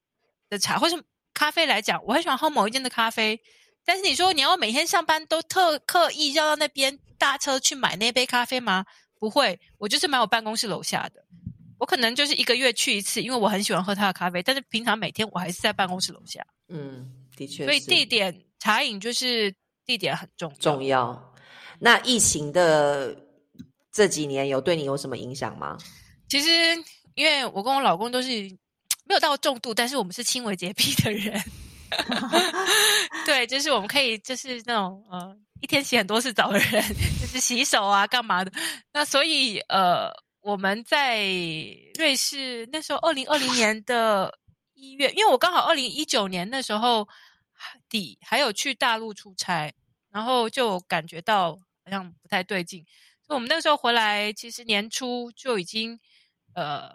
[0.49, 1.03] 的茶，或是
[1.35, 3.40] 咖啡来讲，我很喜欢喝某一间的咖啡。
[3.85, 8.85] 但是你说你要每天上班都特刻意绕到那边搭车去买那杯咖啡吗？
[9.19, 11.25] 不会，我就是买我办公室楼下的。
[11.79, 14.43] 我可能就是一个月去一次，因为我很喜欢喝他的咖啡。
[14.43, 16.47] 但是平常每天我还是在办公室楼下。
[16.69, 17.64] 嗯，的确。
[17.64, 21.35] 所以地点茶饮就是地点很重重要。
[21.79, 23.16] 那疫情的
[23.90, 25.79] 这几年有对你有什么影响吗？
[26.29, 26.49] 其实
[27.14, 28.29] 因为我跟我老公都是
[29.05, 31.43] 没有到重度，但是我们是轻微洁癖的人。
[33.26, 36.83] 对，就是我们可以，就是那种呃，一天洗很多次澡的人，
[37.20, 38.53] 就是洗手啊，干嘛的。
[38.92, 41.24] 那所以呃，我们在
[41.98, 44.38] 瑞士那时候，二零二零年的
[44.74, 47.09] 一月，因为我刚好二零一九年那时候
[47.88, 49.72] 底还有去大陆出差，
[50.11, 51.53] 然后就感觉到
[51.85, 52.85] 好像不太对劲。
[53.26, 55.98] 所以我们那时候回来，其实年初就已经
[56.55, 56.90] 呃，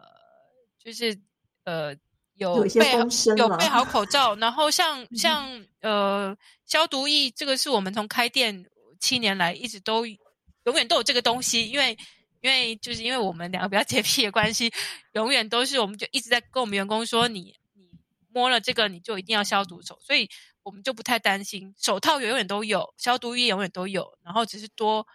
[0.79, 1.19] 就是
[1.65, 1.95] 呃。
[2.35, 2.91] 有备
[3.37, 8.65] 有备好口罩，然后像像呃消毒液，这个是我们从开店
[8.99, 11.97] 七年来一直都永远都有这个东西，因为
[12.41, 14.69] 因为就是因为我们两个比较洁癖的关系，
[15.13, 17.89] 永远都是我们就一直在跟我们员工说，你你
[18.33, 20.29] 摸了这个你就一定要消毒手，所以
[20.63, 25.07] 我们就不太担心，手套永远都有，消毒液永远都有，然后只是多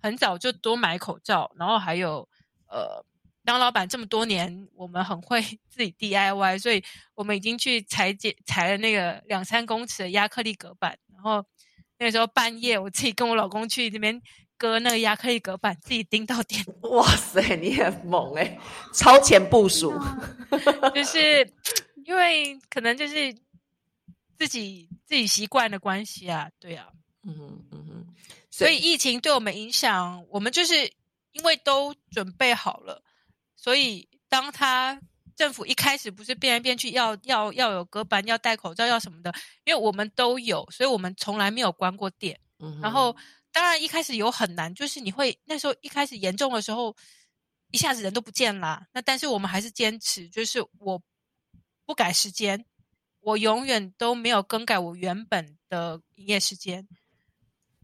[0.00, 2.26] 很早就多买口罩，然后还有
[2.68, 3.04] 呃。
[3.44, 6.82] 当老板这么多年，我们很会 自己 DIY，所以
[7.14, 10.98] 我们已经去裁剪裁了那个两三公尺的亚克力隔板。
[11.12, 11.44] 然后
[11.98, 14.20] 那个时候半夜，我自己跟我老公去那边
[14.56, 16.64] 割那个亚克力隔板，自己钉到点。
[16.82, 18.58] 哇塞，你很猛哎，
[18.92, 19.92] 超前部署。
[20.94, 21.52] 就是
[22.04, 23.34] 因为可能就是
[24.36, 26.88] 自己自己习惯的关系啊，对啊，
[27.24, 28.06] 嗯嗯嗯。
[28.50, 30.74] 所以疫情对我们影响，我们就是
[31.32, 33.02] 因为都准备好了。
[33.62, 35.00] 所以，当他
[35.36, 42.36] 政府一开始不是变来变去，要要要有隔板，要戴口罩，要什么的，因为我们都有，所以我们从来没有关过店。
[42.82, 43.14] 然后，
[43.52, 46.96] 当然一开始有很难，就是你会那时候一开始严重的时候，
[47.70, 48.84] 一下子人都不见了。
[48.92, 51.00] 那但是我们还是坚持，就是我
[51.86, 52.64] 不改时间，
[53.20, 56.84] 我永远都没有更改我原本的营业时间。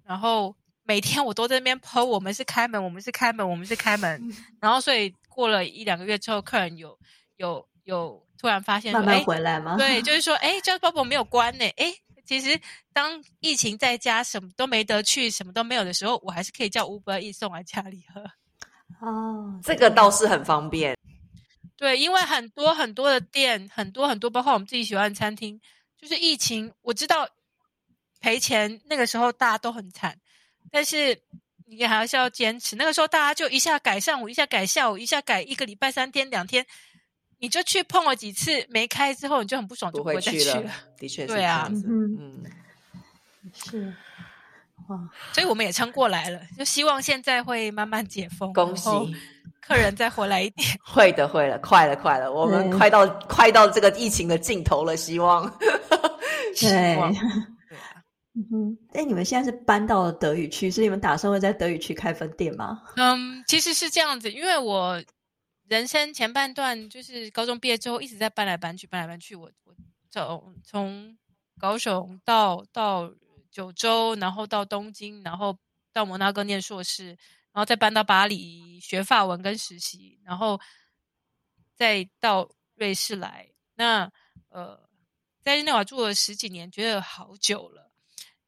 [0.02, 4.20] 然后每天我都在那边抛，我们是开门，我们是开门，我们是开门。
[4.60, 5.14] 然后所以。
[5.38, 6.98] 过了一两个月之后，客人有
[7.36, 9.76] 有有突然发现，慢慢回来吗？
[9.76, 11.64] 对，就 是说，哎，Just Bubble 没有关呢。
[11.76, 11.94] 哎，
[12.26, 12.60] 其实
[12.92, 18.20] 当疫情在家，什么都没得去，什么都没有的时候，我还是可以叫 Uber E 送来家里喝。
[19.00, 20.98] 哦，这个倒是很方便。
[21.76, 25.60] 对，因为很多很多的店，很多很多，包括我们自己喜欢的餐厅，
[25.96, 27.28] 就是疫情，我知道
[28.18, 30.18] 赔钱，那个时候大家都很惨，
[30.72, 31.22] 但是。
[31.70, 32.76] 你还是要坚持。
[32.76, 36.64] 那个时候，大家就一下改上午，一下改下午，一下改一个礼拜三天两天，
[37.38, 40.72] 你就去碰了几次，没开之后，你就很不爽，就不会再去了。
[40.98, 42.42] 的确，对啊，嗯，
[43.52, 43.94] 是
[44.88, 44.98] 哇，
[45.32, 48.88] 所以我们也撑过来了，就希望现在会慢慢解封，恭喜
[49.60, 50.66] 客人再回来一点。
[50.82, 55.44] 会的，会了，快了，快了，我们快到快到这个疫情的尽头了，希望，
[56.56, 57.14] 希望。
[58.52, 62.82] 嗯，哎，你们现在是搬到了德语区，是你们打算会在德语区开分店吗？
[62.96, 65.02] 嗯，其实是这样子，因为我
[65.66, 69.34] 人生前半段就是高中毕业之后一直在搬来搬去，搬来搬去。
[69.34, 69.74] 我我
[70.10, 71.18] 从从
[71.58, 73.12] 高雄到到
[73.50, 75.58] 九州，然后到东京，然后
[75.92, 77.08] 到摩纳哥念硕士，
[77.52, 80.60] 然后再搬到巴黎学法文跟实习，然后
[81.74, 83.48] 再到瑞士来。
[83.74, 84.10] 那
[84.48, 84.88] 呃，
[85.42, 87.87] 在日内瓦住了十几年，觉得好久了。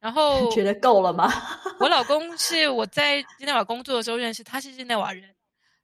[0.01, 1.31] 然后觉得够了吗？
[1.79, 5.35] 我老公是我在日内瓦工作的时候认识，他是日内瓦人。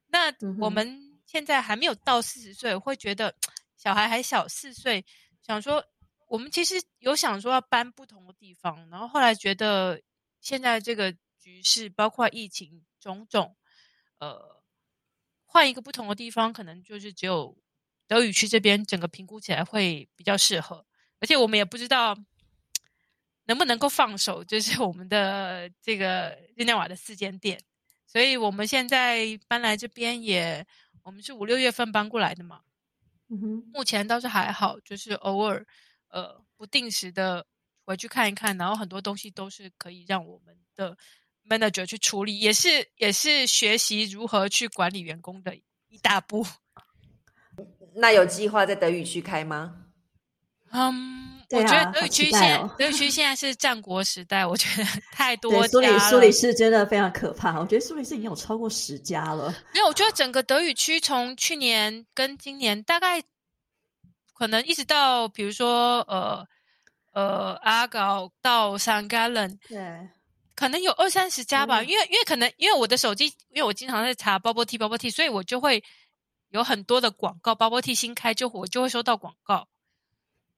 [0.08, 3.36] 那我们现在还没有到四十岁，会觉得
[3.78, 5.06] 小孩还小四岁，
[5.46, 5.86] 想说
[6.28, 10.02] 我们其实有想说要搬不同的地方，然后后来觉得
[10.42, 13.56] 现在这个局势，包括疫情种种，
[14.18, 14.64] 呃，
[15.46, 17.56] 换一个不同的地方，可能就是只有
[18.08, 20.84] 德语区这边整个评估起来会比较适合，
[21.20, 22.18] 而且我们也不知道。
[23.48, 27.60] 能不能够放手，就是我们的这个日内瓦的四间店，
[28.06, 30.66] 所以我们现在搬来这边也，
[31.02, 32.62] 我们是五六月份搬过来的嘛，
[33.30, 35.66] 嗯哼，目前倒是还好，就是偶尔
[36.10, 37.46] 呃不定时的
[37.86, 40.98] 回去看一看，然后很多东西都是可以让我们的
[41.50, 45.56] manager 去处理，也是也是学习如何去管理员工的
[45.88, 46.46] 一大步。
[47.96, 49.86] 那有计划在德语区开吗？
[50.72, 51.37] 嗯。
[51.50, 54.84] 我觉得德语区现德语区现在是战国时代，我觉得
[55.14, 57.58] 太多苏黎苏黎世真的非常可怕。
[57.58, 59.50] 我觉得苏黎世已经有超过十家了。
[59.74, 63.24] 没有，我觉得整个德语区从去年跟今年大概
[64.34, 66.46] 可能一直到比如说呃
[67.14, 70.10] 呃阿搞到三 gallon，对，
[70.54, 71.82] 可能有二三十家吧。
[71.82, 75.82] 因为因为可能因为我的手机，因为我经常在查 bubble tea bubble tea，所以我就会
[76.50, 77.56] 有很多的广告。
[77.56, 79.66] bubble tea 新开就我就会收到广告。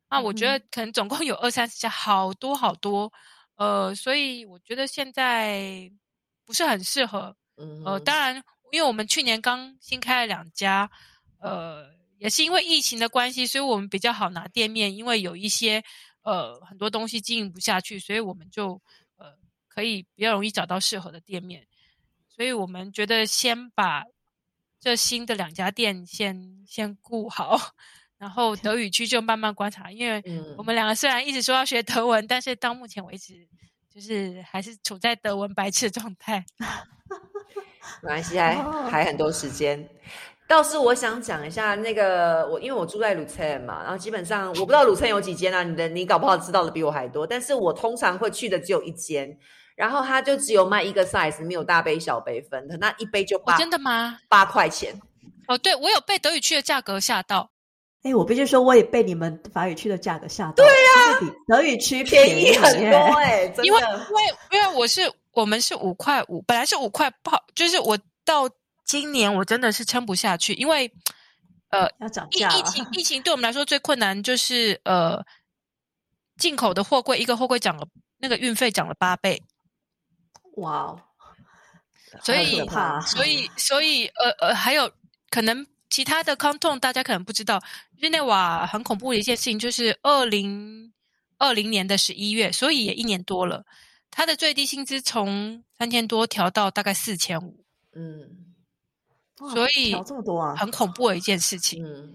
[0.09, 3.11] 那我觉得可能总共有二三十家，好多好多，
[3.55, 5.91] 呃，所以我觉得现在
[6.45, 7.35] 不是很适合。
[7.85, 10.89] 呃，当然，因为我们去年刚新开了两家，
[11.39, 15.83] 呃，也是因为疫情的关系，所以我们比较好拿店面，因为有一些
[16.21, 18.81] 呃很多东西经营不下去，所以我们就
[19.17, 19.33] 呃
[19.67, 21.67] 可以比较容易找到适合的店面，
[22.29, 24.05] 所以我们觉得先把
[24.79, 27.59] 这新的两家店先先顾好，
[28.19, 33.47] 然后 德语区就慢慢观察，因为嗯我们两个虽然一直说要学德文，但是到目前为止
[33.91, 36.45] 就是还是处在德文白痴的状态。
[38.03, 39.89] 没关系，还哦还很多时间。
[40.47, 49.37] 倒是我想讲一下那个，我因为我住在鲁村嘛，然后基本上我不知道鲁村有几间啊，你的你搞不好知道的比我还多，但是我通常会去的只有一间，
[49.75, 54.19] 然后它就只有卖一个 size，没有大杯小杯分的，那一杯就哦，八真的吗？
[54.27, 54.99] 八块钱。
[55.47, 57.51] 哦，对我有被德语区的价格吓到。
[58.03, 60.53] 哎，我必须说，我也被你们法语区的价格吓到。
[60.53, 63.79] 对呀、比德语区便宜很多 哎、真因为。
[63.79, 68.49] 因为因为我是我们是五块五，本来是五块，不好，就是我到
[68.85, 70.91] 今年我真的是撑不下去，因为
[71.69, 72.37] 呃要涨疫。
[72.37, 75.21] 疫情 疫情对我们来说最困难就是呃
[76.37, 77.85] 进口的货柜一个货柜涨了
[78.17, 79.43] 那个运费涨了八倍，
[80.55, 81.01] 哇哦，
[82.23, 82.65] 所以
[83.05, 84.89] 所以所以呃呃还有
[85.29, 87.61] 可能其他的 canton 大家可能不知道，
[87.97, 90.93] 日内瓦很恐怖的一件事情就是二零
[91.37, 93.65] 二零年的十一月，所以也一年多了，
[94.11, 98.45] 它的最低薪资从三千多调到大概四千五，嗯
[99.53, 100.53] 所以调这么多啊！
[100.57, 101.81] 很恐怖的一件事情。
[101.81, 102.13] 嗯，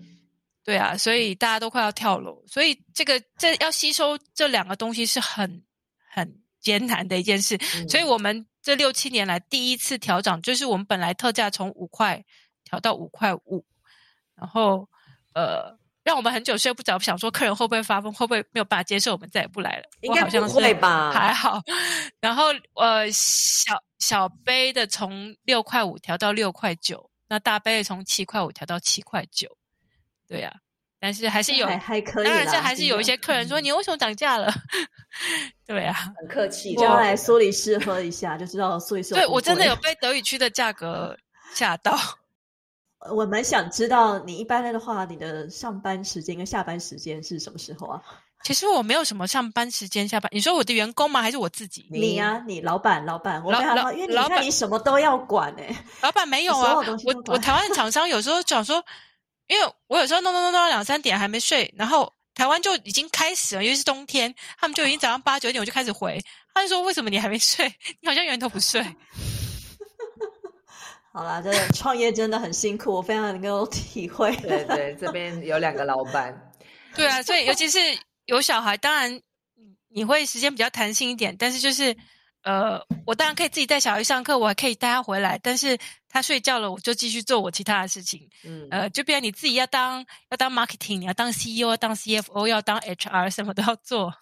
[0.62, 5.64] 对啊，所以大家都快要跳楼，所以这个这要吸收这两个东西是很
[6.12, 7.56] 很艰难的一件事。
[7.76, 12.22] 嗯所以我们这六七年来第一次调涨，就是我们本来特价从五块
[12.64, 13.64] 调到五块五，
[14.34, 14.88] 然后
[15.34, 19.84] 呃，让我们很久睡不着，想说客人会不会发疯，会不会没有办法接受，我们再也不来了。
[20.00, 21.12] 应该好像不会是吧？
[21.12, 21.60] 还好。
[22.20, 29.56] 然后呃，小小杯的从六块五调到六块九，那大杯的从七块五调到七块九。
[30.26, 30.54] 对呀、
[30.98, 32.24] 但是还是有，还还可以。
[32.24, 34.52] 当然这还是有一些客人说嗯你为什么涨价了？
[35.66, 41.16] 对啊，很客气，就要来苏黎世喝一下，就知道苏黎世多对我真的有被德语区的价格
[41.54, 41.96] 吓到。
[43.10, 48.00] 我蛮想知道，你一般的话，你的上班时间跟下班时间是什么时候啊？
[48.44, 50.28] 其实我没有什么上班时间、下班。
[50.30, 51.22] 你说我的员工吗？
[51.22, 51.86] 还是我自己？
[51.90, 58.84] 你你呀、你老板，老板，我老老因为你看你什么都要管哎、老板没有啊我我台湾的厂商有时候讲说，
[59.46, 67.66] 因为我有时候弄弄弄弄到两三点还没睡，然后台湾就已经开始了，因为是冬天，他们就已经早上八九点我就开始回，他就说为什么你还没睡？
[68.02, 68.84] 你好像永远都不睡。
[71.16, 74.34] 好啦，这个创业真的很辛苦，我非常能够体会。
[74.38, 76.50] 对对，这边有两个老板，
[76.96, 77.78] 对啊，所以尤其是
[78.26, 79.14] 有小孩，当然
[79.56, 81.96] 嗯你会时间比较弹性一点，但是就是
[82.42, 88.28] 呃，我当然可以自己带小孩上课，我还可以带他回来，但是他睡觉了，我就继续做我其他的事情。
[88.44, 94.12] 嗯，呃，就变成你自己要当要当 marketing，你要当 CEO，要当 CFO，要当 HR，什么都要做。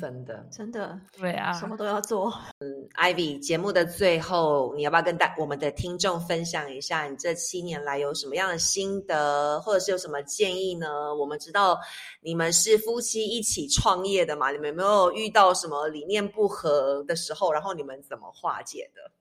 [0.00, 0.46] 真的。
[0.50, 2.32] 真的，对啊，什么都要做。
[2.58, 11.14] 嗯 Ivy，节目的最后，你要不要跟大我们的听众分享一下你这七年来有什么样的心得，或者是有什么建议呢？
[11.14, 11.78] 我们知道
[12.20, 19.12] 你们是夫妻一起创业的嘛，你们有没有遇到什么理念不合的时候，然后你们怎么化解的？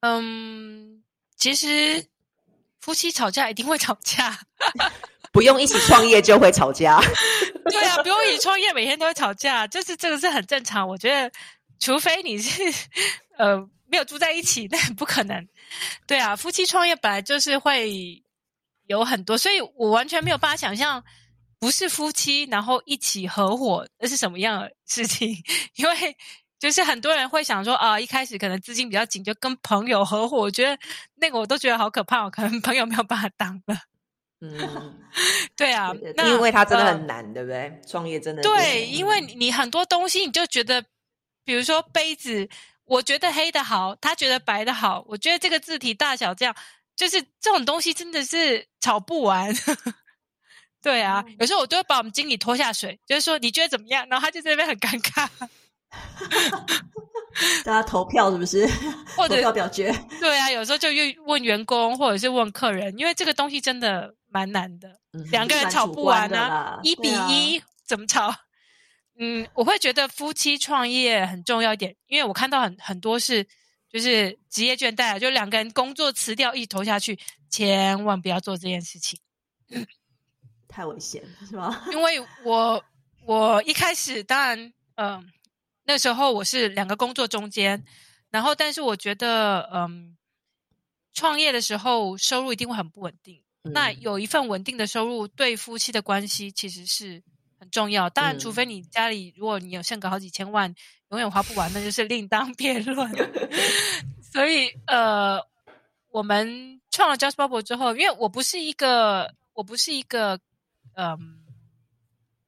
[0.00, 1.02] 嗯，
[1.36, 2.06] 其实
[2.80, 4.38] 夫妻吵架一定会吵架，
[5.36, 6.98] 不用一起创业就会吵架，
[7.70, 10.88] 对啊，不用一起创业，每天都会吵架，就是这个是很正常。
[10.88, 11.30] 我觉得，
[11.78, 12.62] 除非你是
[13.36, 15.46] 呃没有住在一起，那不可能。
[16.06, 18.22] 对啊，夫妻创业本来就是会
[18.86, 21.04] 有很多，所以我完全没有办法想象
[21.58, 25.36] 不是夫妻然后一起合伙那是什么样的事情，
[25.74, 26.16] 因为。
[26.58, 30.38] 就是很多人会想说啊，一开始可能资金比较紧，就跟朋友合伙。
[30.38, 30.78] 我觉得
[31.16, 33.76] 那个我都觉得好可怕，可能朋友没有办法当了。
[34.42, 34.98] 嗯，
[35.56, 35.94] 对啊
[36.26, 37.80] 因为它真的呃很难，对不对？
[37.88, 40.84] 创业真的对，是因为你你很多东西你就觉得，
[41.44, 42.46] 比如说杯子，
[42.84, 46.54] 我觉得黑的好，他觉得白的好，我觉得这个字体大小这样，
[46.94, 49.54] 就是这种东西真的是吵不完。
[50.82, 55.28] 对啊，有时候我都会把我们经理拖下水，就是说你觉得怎么样，然后他就在那边很尴尬，
[57.64, 58.66] 大家投票是不是？
[59.16, 59.92] 或者投票表决。
[60.20, 65.00] 对啊，有时候就问问员工或者是问客人，因为这个东西真的蛮难的。
[65.12, 68.34] 嗯两个人吵不完啊一比一、怎么吵？
[69.18, 73.42] 嗯，我会觉得夫妻创业很重要一点，因为我看到很很多是
[73.88, 77.18] 就是职业倦怠，就两个人工作辞掉一起投下去，
[77.48, 79.18] 千万不要做这件事情，
[80.68, 81.86] 太危险是吗？
[81.90, 82.84] 因为我
[83.24, 85.30] 我一开始当然嗯、
[85.84, 87.82] 那时候我是两个工作中间，
[88.30, 90.12] 然后但是我觉得嗯。
[91.18, 93.42] 创业的时候收入一定会很不稳定。
[93.72, 97.22] 那嗯有一份稳定的收入，对夫妻的关系其实是
[97.58, 98.08] 很重要。
[98.10, 100.74] 当然，嗯除非你家里如果你有剩个好几千万，
[101.10, 103.10] 永远花不完，那就是另当别论。
[104.32, 105.40] 所以，呃，
[106.10, 110.38] 我们创了 Just Bubble 之后，因为我不是一个，我不是一个，
[110.94, 111.18] 嗯、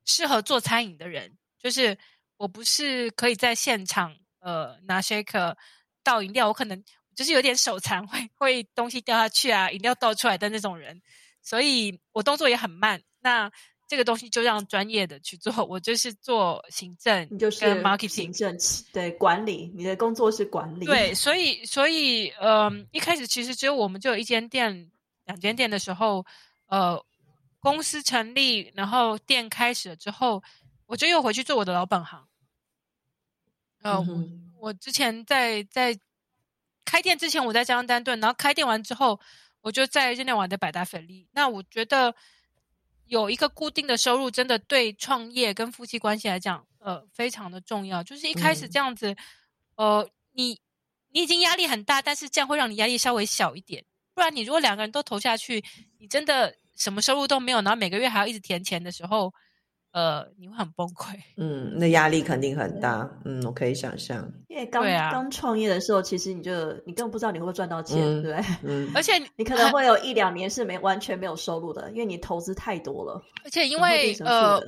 [0.04, 1.96] 适合做餐饮的人，就是
[2.36, 5.56] 我不是可以在现场，呃，拿 shaker
[6.02, 6.82] 倒饮料，我可能
[7.18, 11.02] 就是有点手残， 会会东西掉下去啊，饮料倒出来的那种人，
[11.42, 13.02] 所以我动作也很慢。
[13.18, 13.50] 那
[13.88, 18.32] 这个东西就让专业的去做，我就是做行政，你就是 marketing。
[18.32, 18.56] 政
[18.92, 20.86] 对管理，你的工作是管理。
[20.86, 24.88] 对，所以所以嗯、一开始其实只有我们就有一间店、
[25.24, 26.24] 两间店的时候，
[26.68, 27.04] 呃，
[27.58, 30.40] 公司成立，然后店开始了之后，
[30.86, 32.24] 我就又回去做我的老本行。
[33.82, 35.98] 呃，嗯我之前在在
[36.88, 39.20] 开店之前，我在江丹顿，然后开店完之后，
[39.60, 41.28] 我就在日内瓦的百达翡丽。
[41.32, 42.14] 那我觉得
[43.04, 48.02] 有一个固定的收入，真的对创业跟夫妻关系来讲，呃，非常的重要。
[48.02, 49.14] 就是一开始嗯这样子，
[49.76, 50.58] 呃，你
[51.12, 53.84] 你已经压力很大，但是这样会让你压力稍微小一点。
[54.14, 55.62] 不然你如果两个人都投下去，
[55.98, 59.34] 你真的什么收入都没有，然后每个月还要一直填钱的时候，
[59.92, 61.16] 呃，你会很崩溃。
[61.36, 63.10] 嗯，那压力肯定很大。
[63.24, 64.30] 嗯，我可以想象。
[64.48, 66.52] 因为刚刚创业的时候，其实你就
[66.84, 68.56] 你根本不知道你会不会赚到钱，嗯对不对？
[68.64, 74.62] 嗯而且你可能会有一两年是没完全没有收入的，因为你投资太多了，而且因为呃，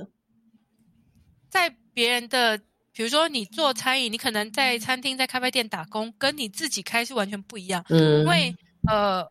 [1.49, 2.57] 在别人的，
[2.91, 7.85] 比如说你做餐饮，你可能在餐厅、在咖啡店打工，跟你自己开是完全不一样。
[7.89, 8.55] 嗯，因为
[8.89, 9.25] 呃，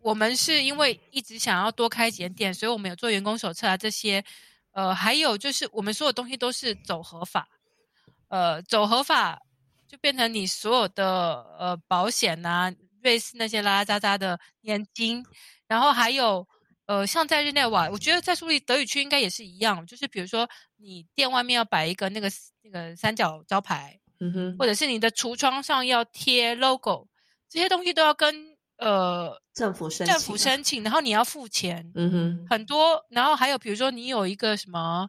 [0.00, 4.24] 我们是因为一直想要多开几间店，所以我们有做员工手册啊这些。
[4.74, 7.48] 呃，还有就是我们所有东西都是走合法，
[8.28, 9.40] 呃，走合法
[9.88, 12.70] 就变成你所有的呃保险啊、
[13.02, 15.24] 瑞士那些拉拉杂杂的年金，
[15.68, 16.46] 然后还有
[16.86, 22.28] 呃，像在日内瓦，我觉得在苏黎德语区应该也是一样，就是比如说你店外面要摆一个那个
[22.62, 27.08] 那个三角招牌，嗯哼，或者是你的橱窗上要贴 logo，
[27.48, 35.08] 这些东西都要跟呃政府申政请政府申请，然后你要付钱，嗯哼，很多，然后还有比如说你有一个什么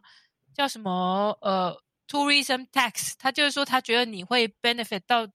[0.54, 1.76] 叫什么呃
[2.08, 5.28] tourism tax，他就是说他觉得你会 benefit 到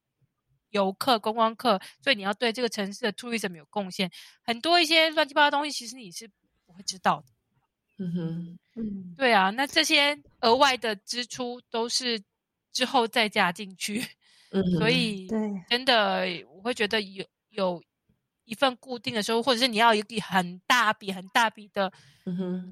[0.69, 4.09] 游客观光客，所以你要对这个城市的 tourism 有贡献，
[4.43, 6.29] 很多一些乱七八糟东西，其实你是
[6.65, 7.25] 不会知道的。
[8.03, 12.23] 嗯哼，嗯，对啊，那这些额外的支出都是
[12.71, 14.03] 之后再加进去，
[14.51, 15.37] 嗯，所以对，
[15.69, 17.83] 真的我会觉得有有
[18.51, 21.89] 一份固定的收入，或者是你要一笔很大笔很大笔的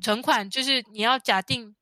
[0.01, 1.73] 存款，就是你要假定，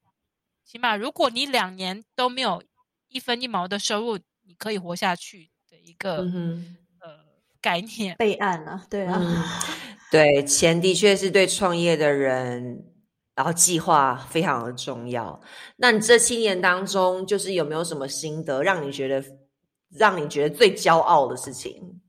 [0.63, 2.61] 起码如果你两年都没有
[3.07, 6.77] 一分一毛的收入，你可以活下去的一个、嗯哼。
[6.99, 7.09] 呃
[7.59, 8.15] 概念。
[8.17, 9.43] 备案啊，对啊，嗯，
[10.11, 12.85] 对，钱的确是对创业的人，
[13.33, 15.41] 然后计划非常的重要。
[15.77, 19.23] 那你这七年当中，就是有没有什么心得，让你觉得
[19.89, 21.99] 让你觉得最骄傲的事情？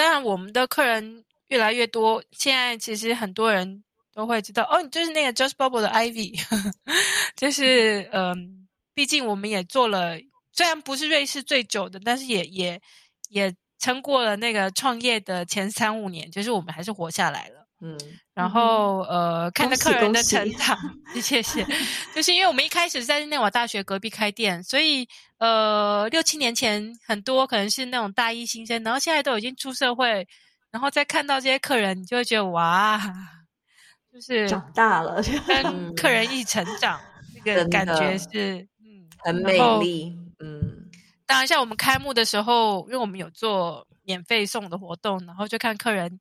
[0.00, 3.84] 当然我们的客人越来越多，现在其实很多人
[4.14, 6.42] 都会知道哦，你就是那个 Just Bubble 的 Ivy，
[7.36, 10.16] 就是嗯，毕竟我们也做了，
[10.54, 12.80] 虽然不是瑞士最久的，但是也也
[13.28, 17.59] 也撑过了那个创业的前三五年，就是我们还是活下来了。
[17.82, 17.98] 嗯
[18.34, 20.78] 然后呃，看着客人的成长，
[21.20, 21.66] 谢谢。
[22.14, 25.06] 就是因为我们一开始在日内瓦大学隔壁开店，所以
[25.38, 30.26] 呃六七年前很多可能是那种大一新生，然后现在都已经出社会，
[30.70, 33.00] 然后再看到这些客人，你就会觉得哇，
[34.12, 37.00] 就是长大了，跟客人一起成长，
[37.34, 40.16] 那个感觉是嗯很美丽。
[40.38, 40.86] 嗯
[41.26, 46.18] 当然，像我们开幕的时候，因为我们有做免费送的活动，然后就看客人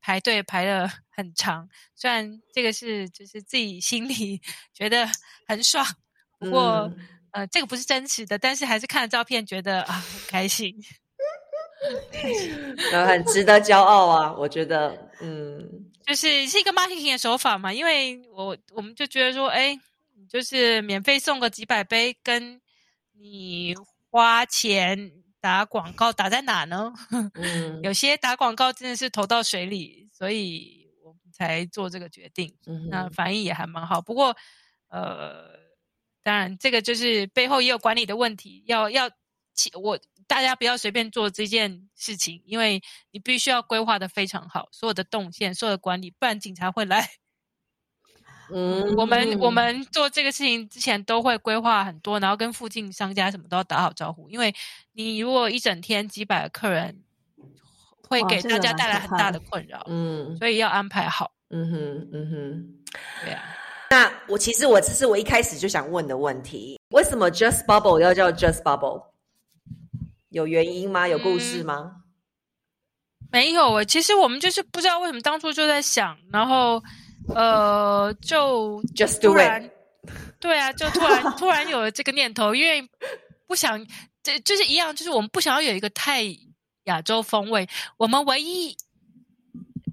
[0.00, 1.68] 排队排了 很长。
[1.94, 4.40] 虽然这个是就是自己心里
[4.74, 5.08] 觉得
[5.46, 5.86] 很爽，
[6.38, 10.74] 不过、嗯呃，这个不是真实的，但是还是看了照片觉得啊很开心。
[12.92, 14.34] 呃，很值得骄傲啊！
[14.36, 19.78] 我觉得，嗯就是是一个 marketing 的手法嘛，因为我我们就觉得说，哎，
[20.28, 22.60] 就是免费送个几百杯，跟
[23.18, 23.74] 你
[24.10, 25.10] 花钱
[25.40, 26.92] 打广告打在哪呢？
[27.34, 32.54] 嗯有些打广告真的是投到水里，所以我们才做这个决定。
[32.66, 34.36] 嗯那反应也还蛮好，不过
[34.88, 35.48] 呃，
[36.22, 39.10] 当然这个就是背后也有管理的问题，要要
[39.54, 47.08] 其我大家不要随便做这件事情，因为你必须要规划的非常好，所有的动线、所有的管理，不然警察会来。
[48.52, 54.54] 嗯我们我们做这个事情之前都会规划很多，然后跟附近商家什么都要打好招呼，因为
[54.92, 57.02] 你如果一整天几百个客人，
[58.08, 61.32] 会给大家带来很大的的困扰，嗯所以要安排好。
[61.50, 62.76] 嗯哼嗯哼。
[63.24, 63.42] 对啊，
[63.90, 69.04] 那我其实我这是我一开始就想问的问题，为什么 Just Bubble 要叫 Just Bubble？
[70.30, 71.06] 有原因吗？
[71.08, 71.96] 有故事吗？
[73.32, 76.82] 没有诶，其实我们就是不知道为什么当初就在想，然后
[77.34, 79.70] 呃，就 Just do 突 it 然，
[80.40, 82.88] 对啊，就突然突然有了这个念头，因为
[83.46, 83.86] 不想，
[84.22, 86.24] 这就是一样，就是我们不想要有一个太
[86.84, 87.68] 亚洲风味。
[87.96, 88.76] 我们唯一，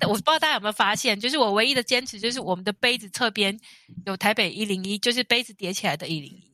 [0.02, 3.60] 我不知道大家有没有发现，就是我唯一的坚持就是我们的杯子侧边
[4.06, 6.54] 有台北一零一，就是杯子叠起来的一零一，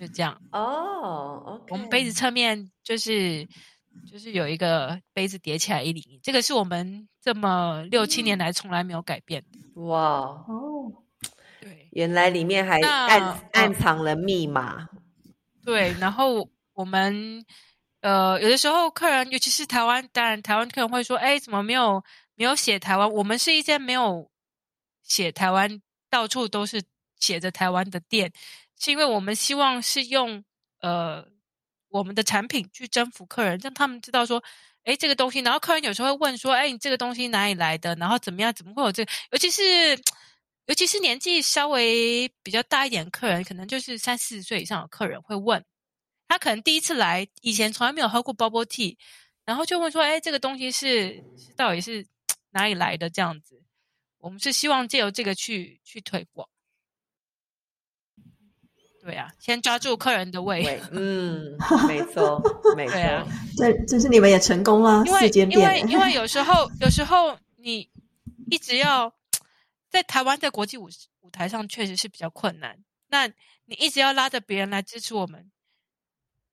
[0.00, 0.40] 就这样。
[0.52, 3.46] 哦，OK，我们杯子侧面就是
[4.04, 9.82] 就是有一个杯子叠起来一厘米，这个是我们这么六七年来从来没有改变的。
[9.82, 10.00] 哇，
[10.48, 10.92] 哦，
[11.60, 14.88] 对原来里面还暗呃暗藏了密码。
[15.64, 17.44] 对，然后我们
[18.00, 22.02] 呃有的时候客人，尤其是台湾，当然台湾客人会说，哎，怎么没有
[22.34, 23.10] 没有写台湾？
[23.10, 24.30] 我们是一间没有
[25.02, 26.82] 写台湾，到处都是
[27.18, 28.32] 写着台湾的店，
[28.78, 30.44] 是因为我们希望是用
[30.80, 31.26] 呃
[31.96, 34.42] 我们的产品去征服客人，让他们知道说，
[34.84, 35.40] 哎，这个东西。
[35.40, 37.94] 然后客人有时候会问说，哎，你这个东西哪里来的？
[37.96, 38.52] 然后怎么样？
[38.52, 39.10] 怎么会有这个？
[39.32, 39.62] 尤其是
[40.66, 45.64] 尤其是年纪稍微比较大一点的客人，可能就是三四十岁以上的客人会问，
[46.28, 48.96] 他可能第一次来，以前从来没有喝过 bubble tea，
[49.44, 51.22] 然后就问说，哎，这个东西是
[51.56, 52.06] 到底是
[52.50, 53.08] 哪里来的？
[53.08, 53.62] 这样子，
[54.18, 56.48] 我们是希望借由这个去去推广。
[59.06, 62.42] 对啊，先抓住客人的胃，嗯， 没错，
[62.74, 63.24] 没错对，啊
[63.56, 67.88] 这这是你们也成功了，因为因为，因为有时候有时候你
[68.50, 69.14] 一直要
[69.88, 70.88] 在台湾在国际舞
[71.20, 72.76] 舞台上确实是比较困难。
[73.06, 73.28] 那
[73.66, 75.52] 你一直要拉着别人来支持我们，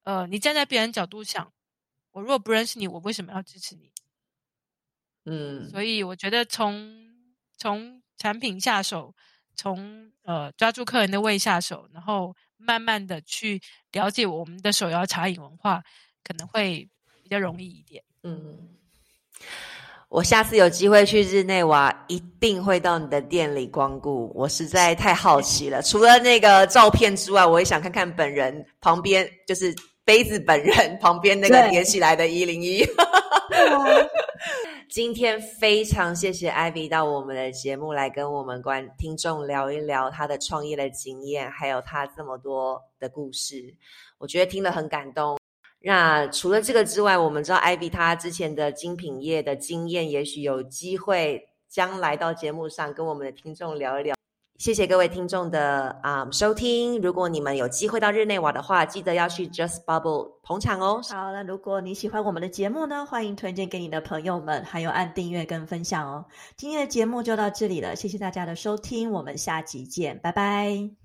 [0.04, 1.52] 呃，你站在别人角度想，
[2.12, 3.90] 我如果不认识你，我为什么要支持你？
[5.26, 7.10] 嗯，所以我觉得从
[7.58, 9.16] 从产品下手，
[9.56, 15.84] 从呃抓住客人的胃下手，然后慢慢的去了解我们的手摇茶饮文化，
[16.24, 16.90] 可能会
[17.22, 18.04] 比较容易一点。
[18.24, 18.70] 嗯，
[20.10, 24.32] 我下次有机会去日内瓦，一定会到你的店里光顾。
[24.36, 29.76] 我实在太好奇了，除了那个照片之外，我也想看看本人旁边，就是
[30.06, 32.84] 杯子本人旁边那个叠起来的一零一。
[32.84, 32.90] 哦
[34.90, 43.74] 今天非常谢谢 Ivy 到我们的节目来跟我们观听众聊一聊他的创业的经验，还有他这么多的故事，
[44.20, 45.40] 我觉得听了很感动。
[45.80, 54.14] 那除了这个之外，我们知道 Ivy 他之前的精品业的经验，也许有机会将来到节目上跟我们的听众聊一聊。
[54.64, 57.02] 谢谢各位听众的啊、收听。
[57.02, 61.02] 如果你们有机会到日内瓦的话，记得要去 Just Bubble 捧场哦。
[61.10, 66.24] 好了，如果你喜欢我们的节目呢，欢迎推荐给你的朋友们，还有按订阅跟分享哦。
[66.56, 71.03] 今天的节目就到这里了，谢谢大家的收听，我们下集见，拜拜。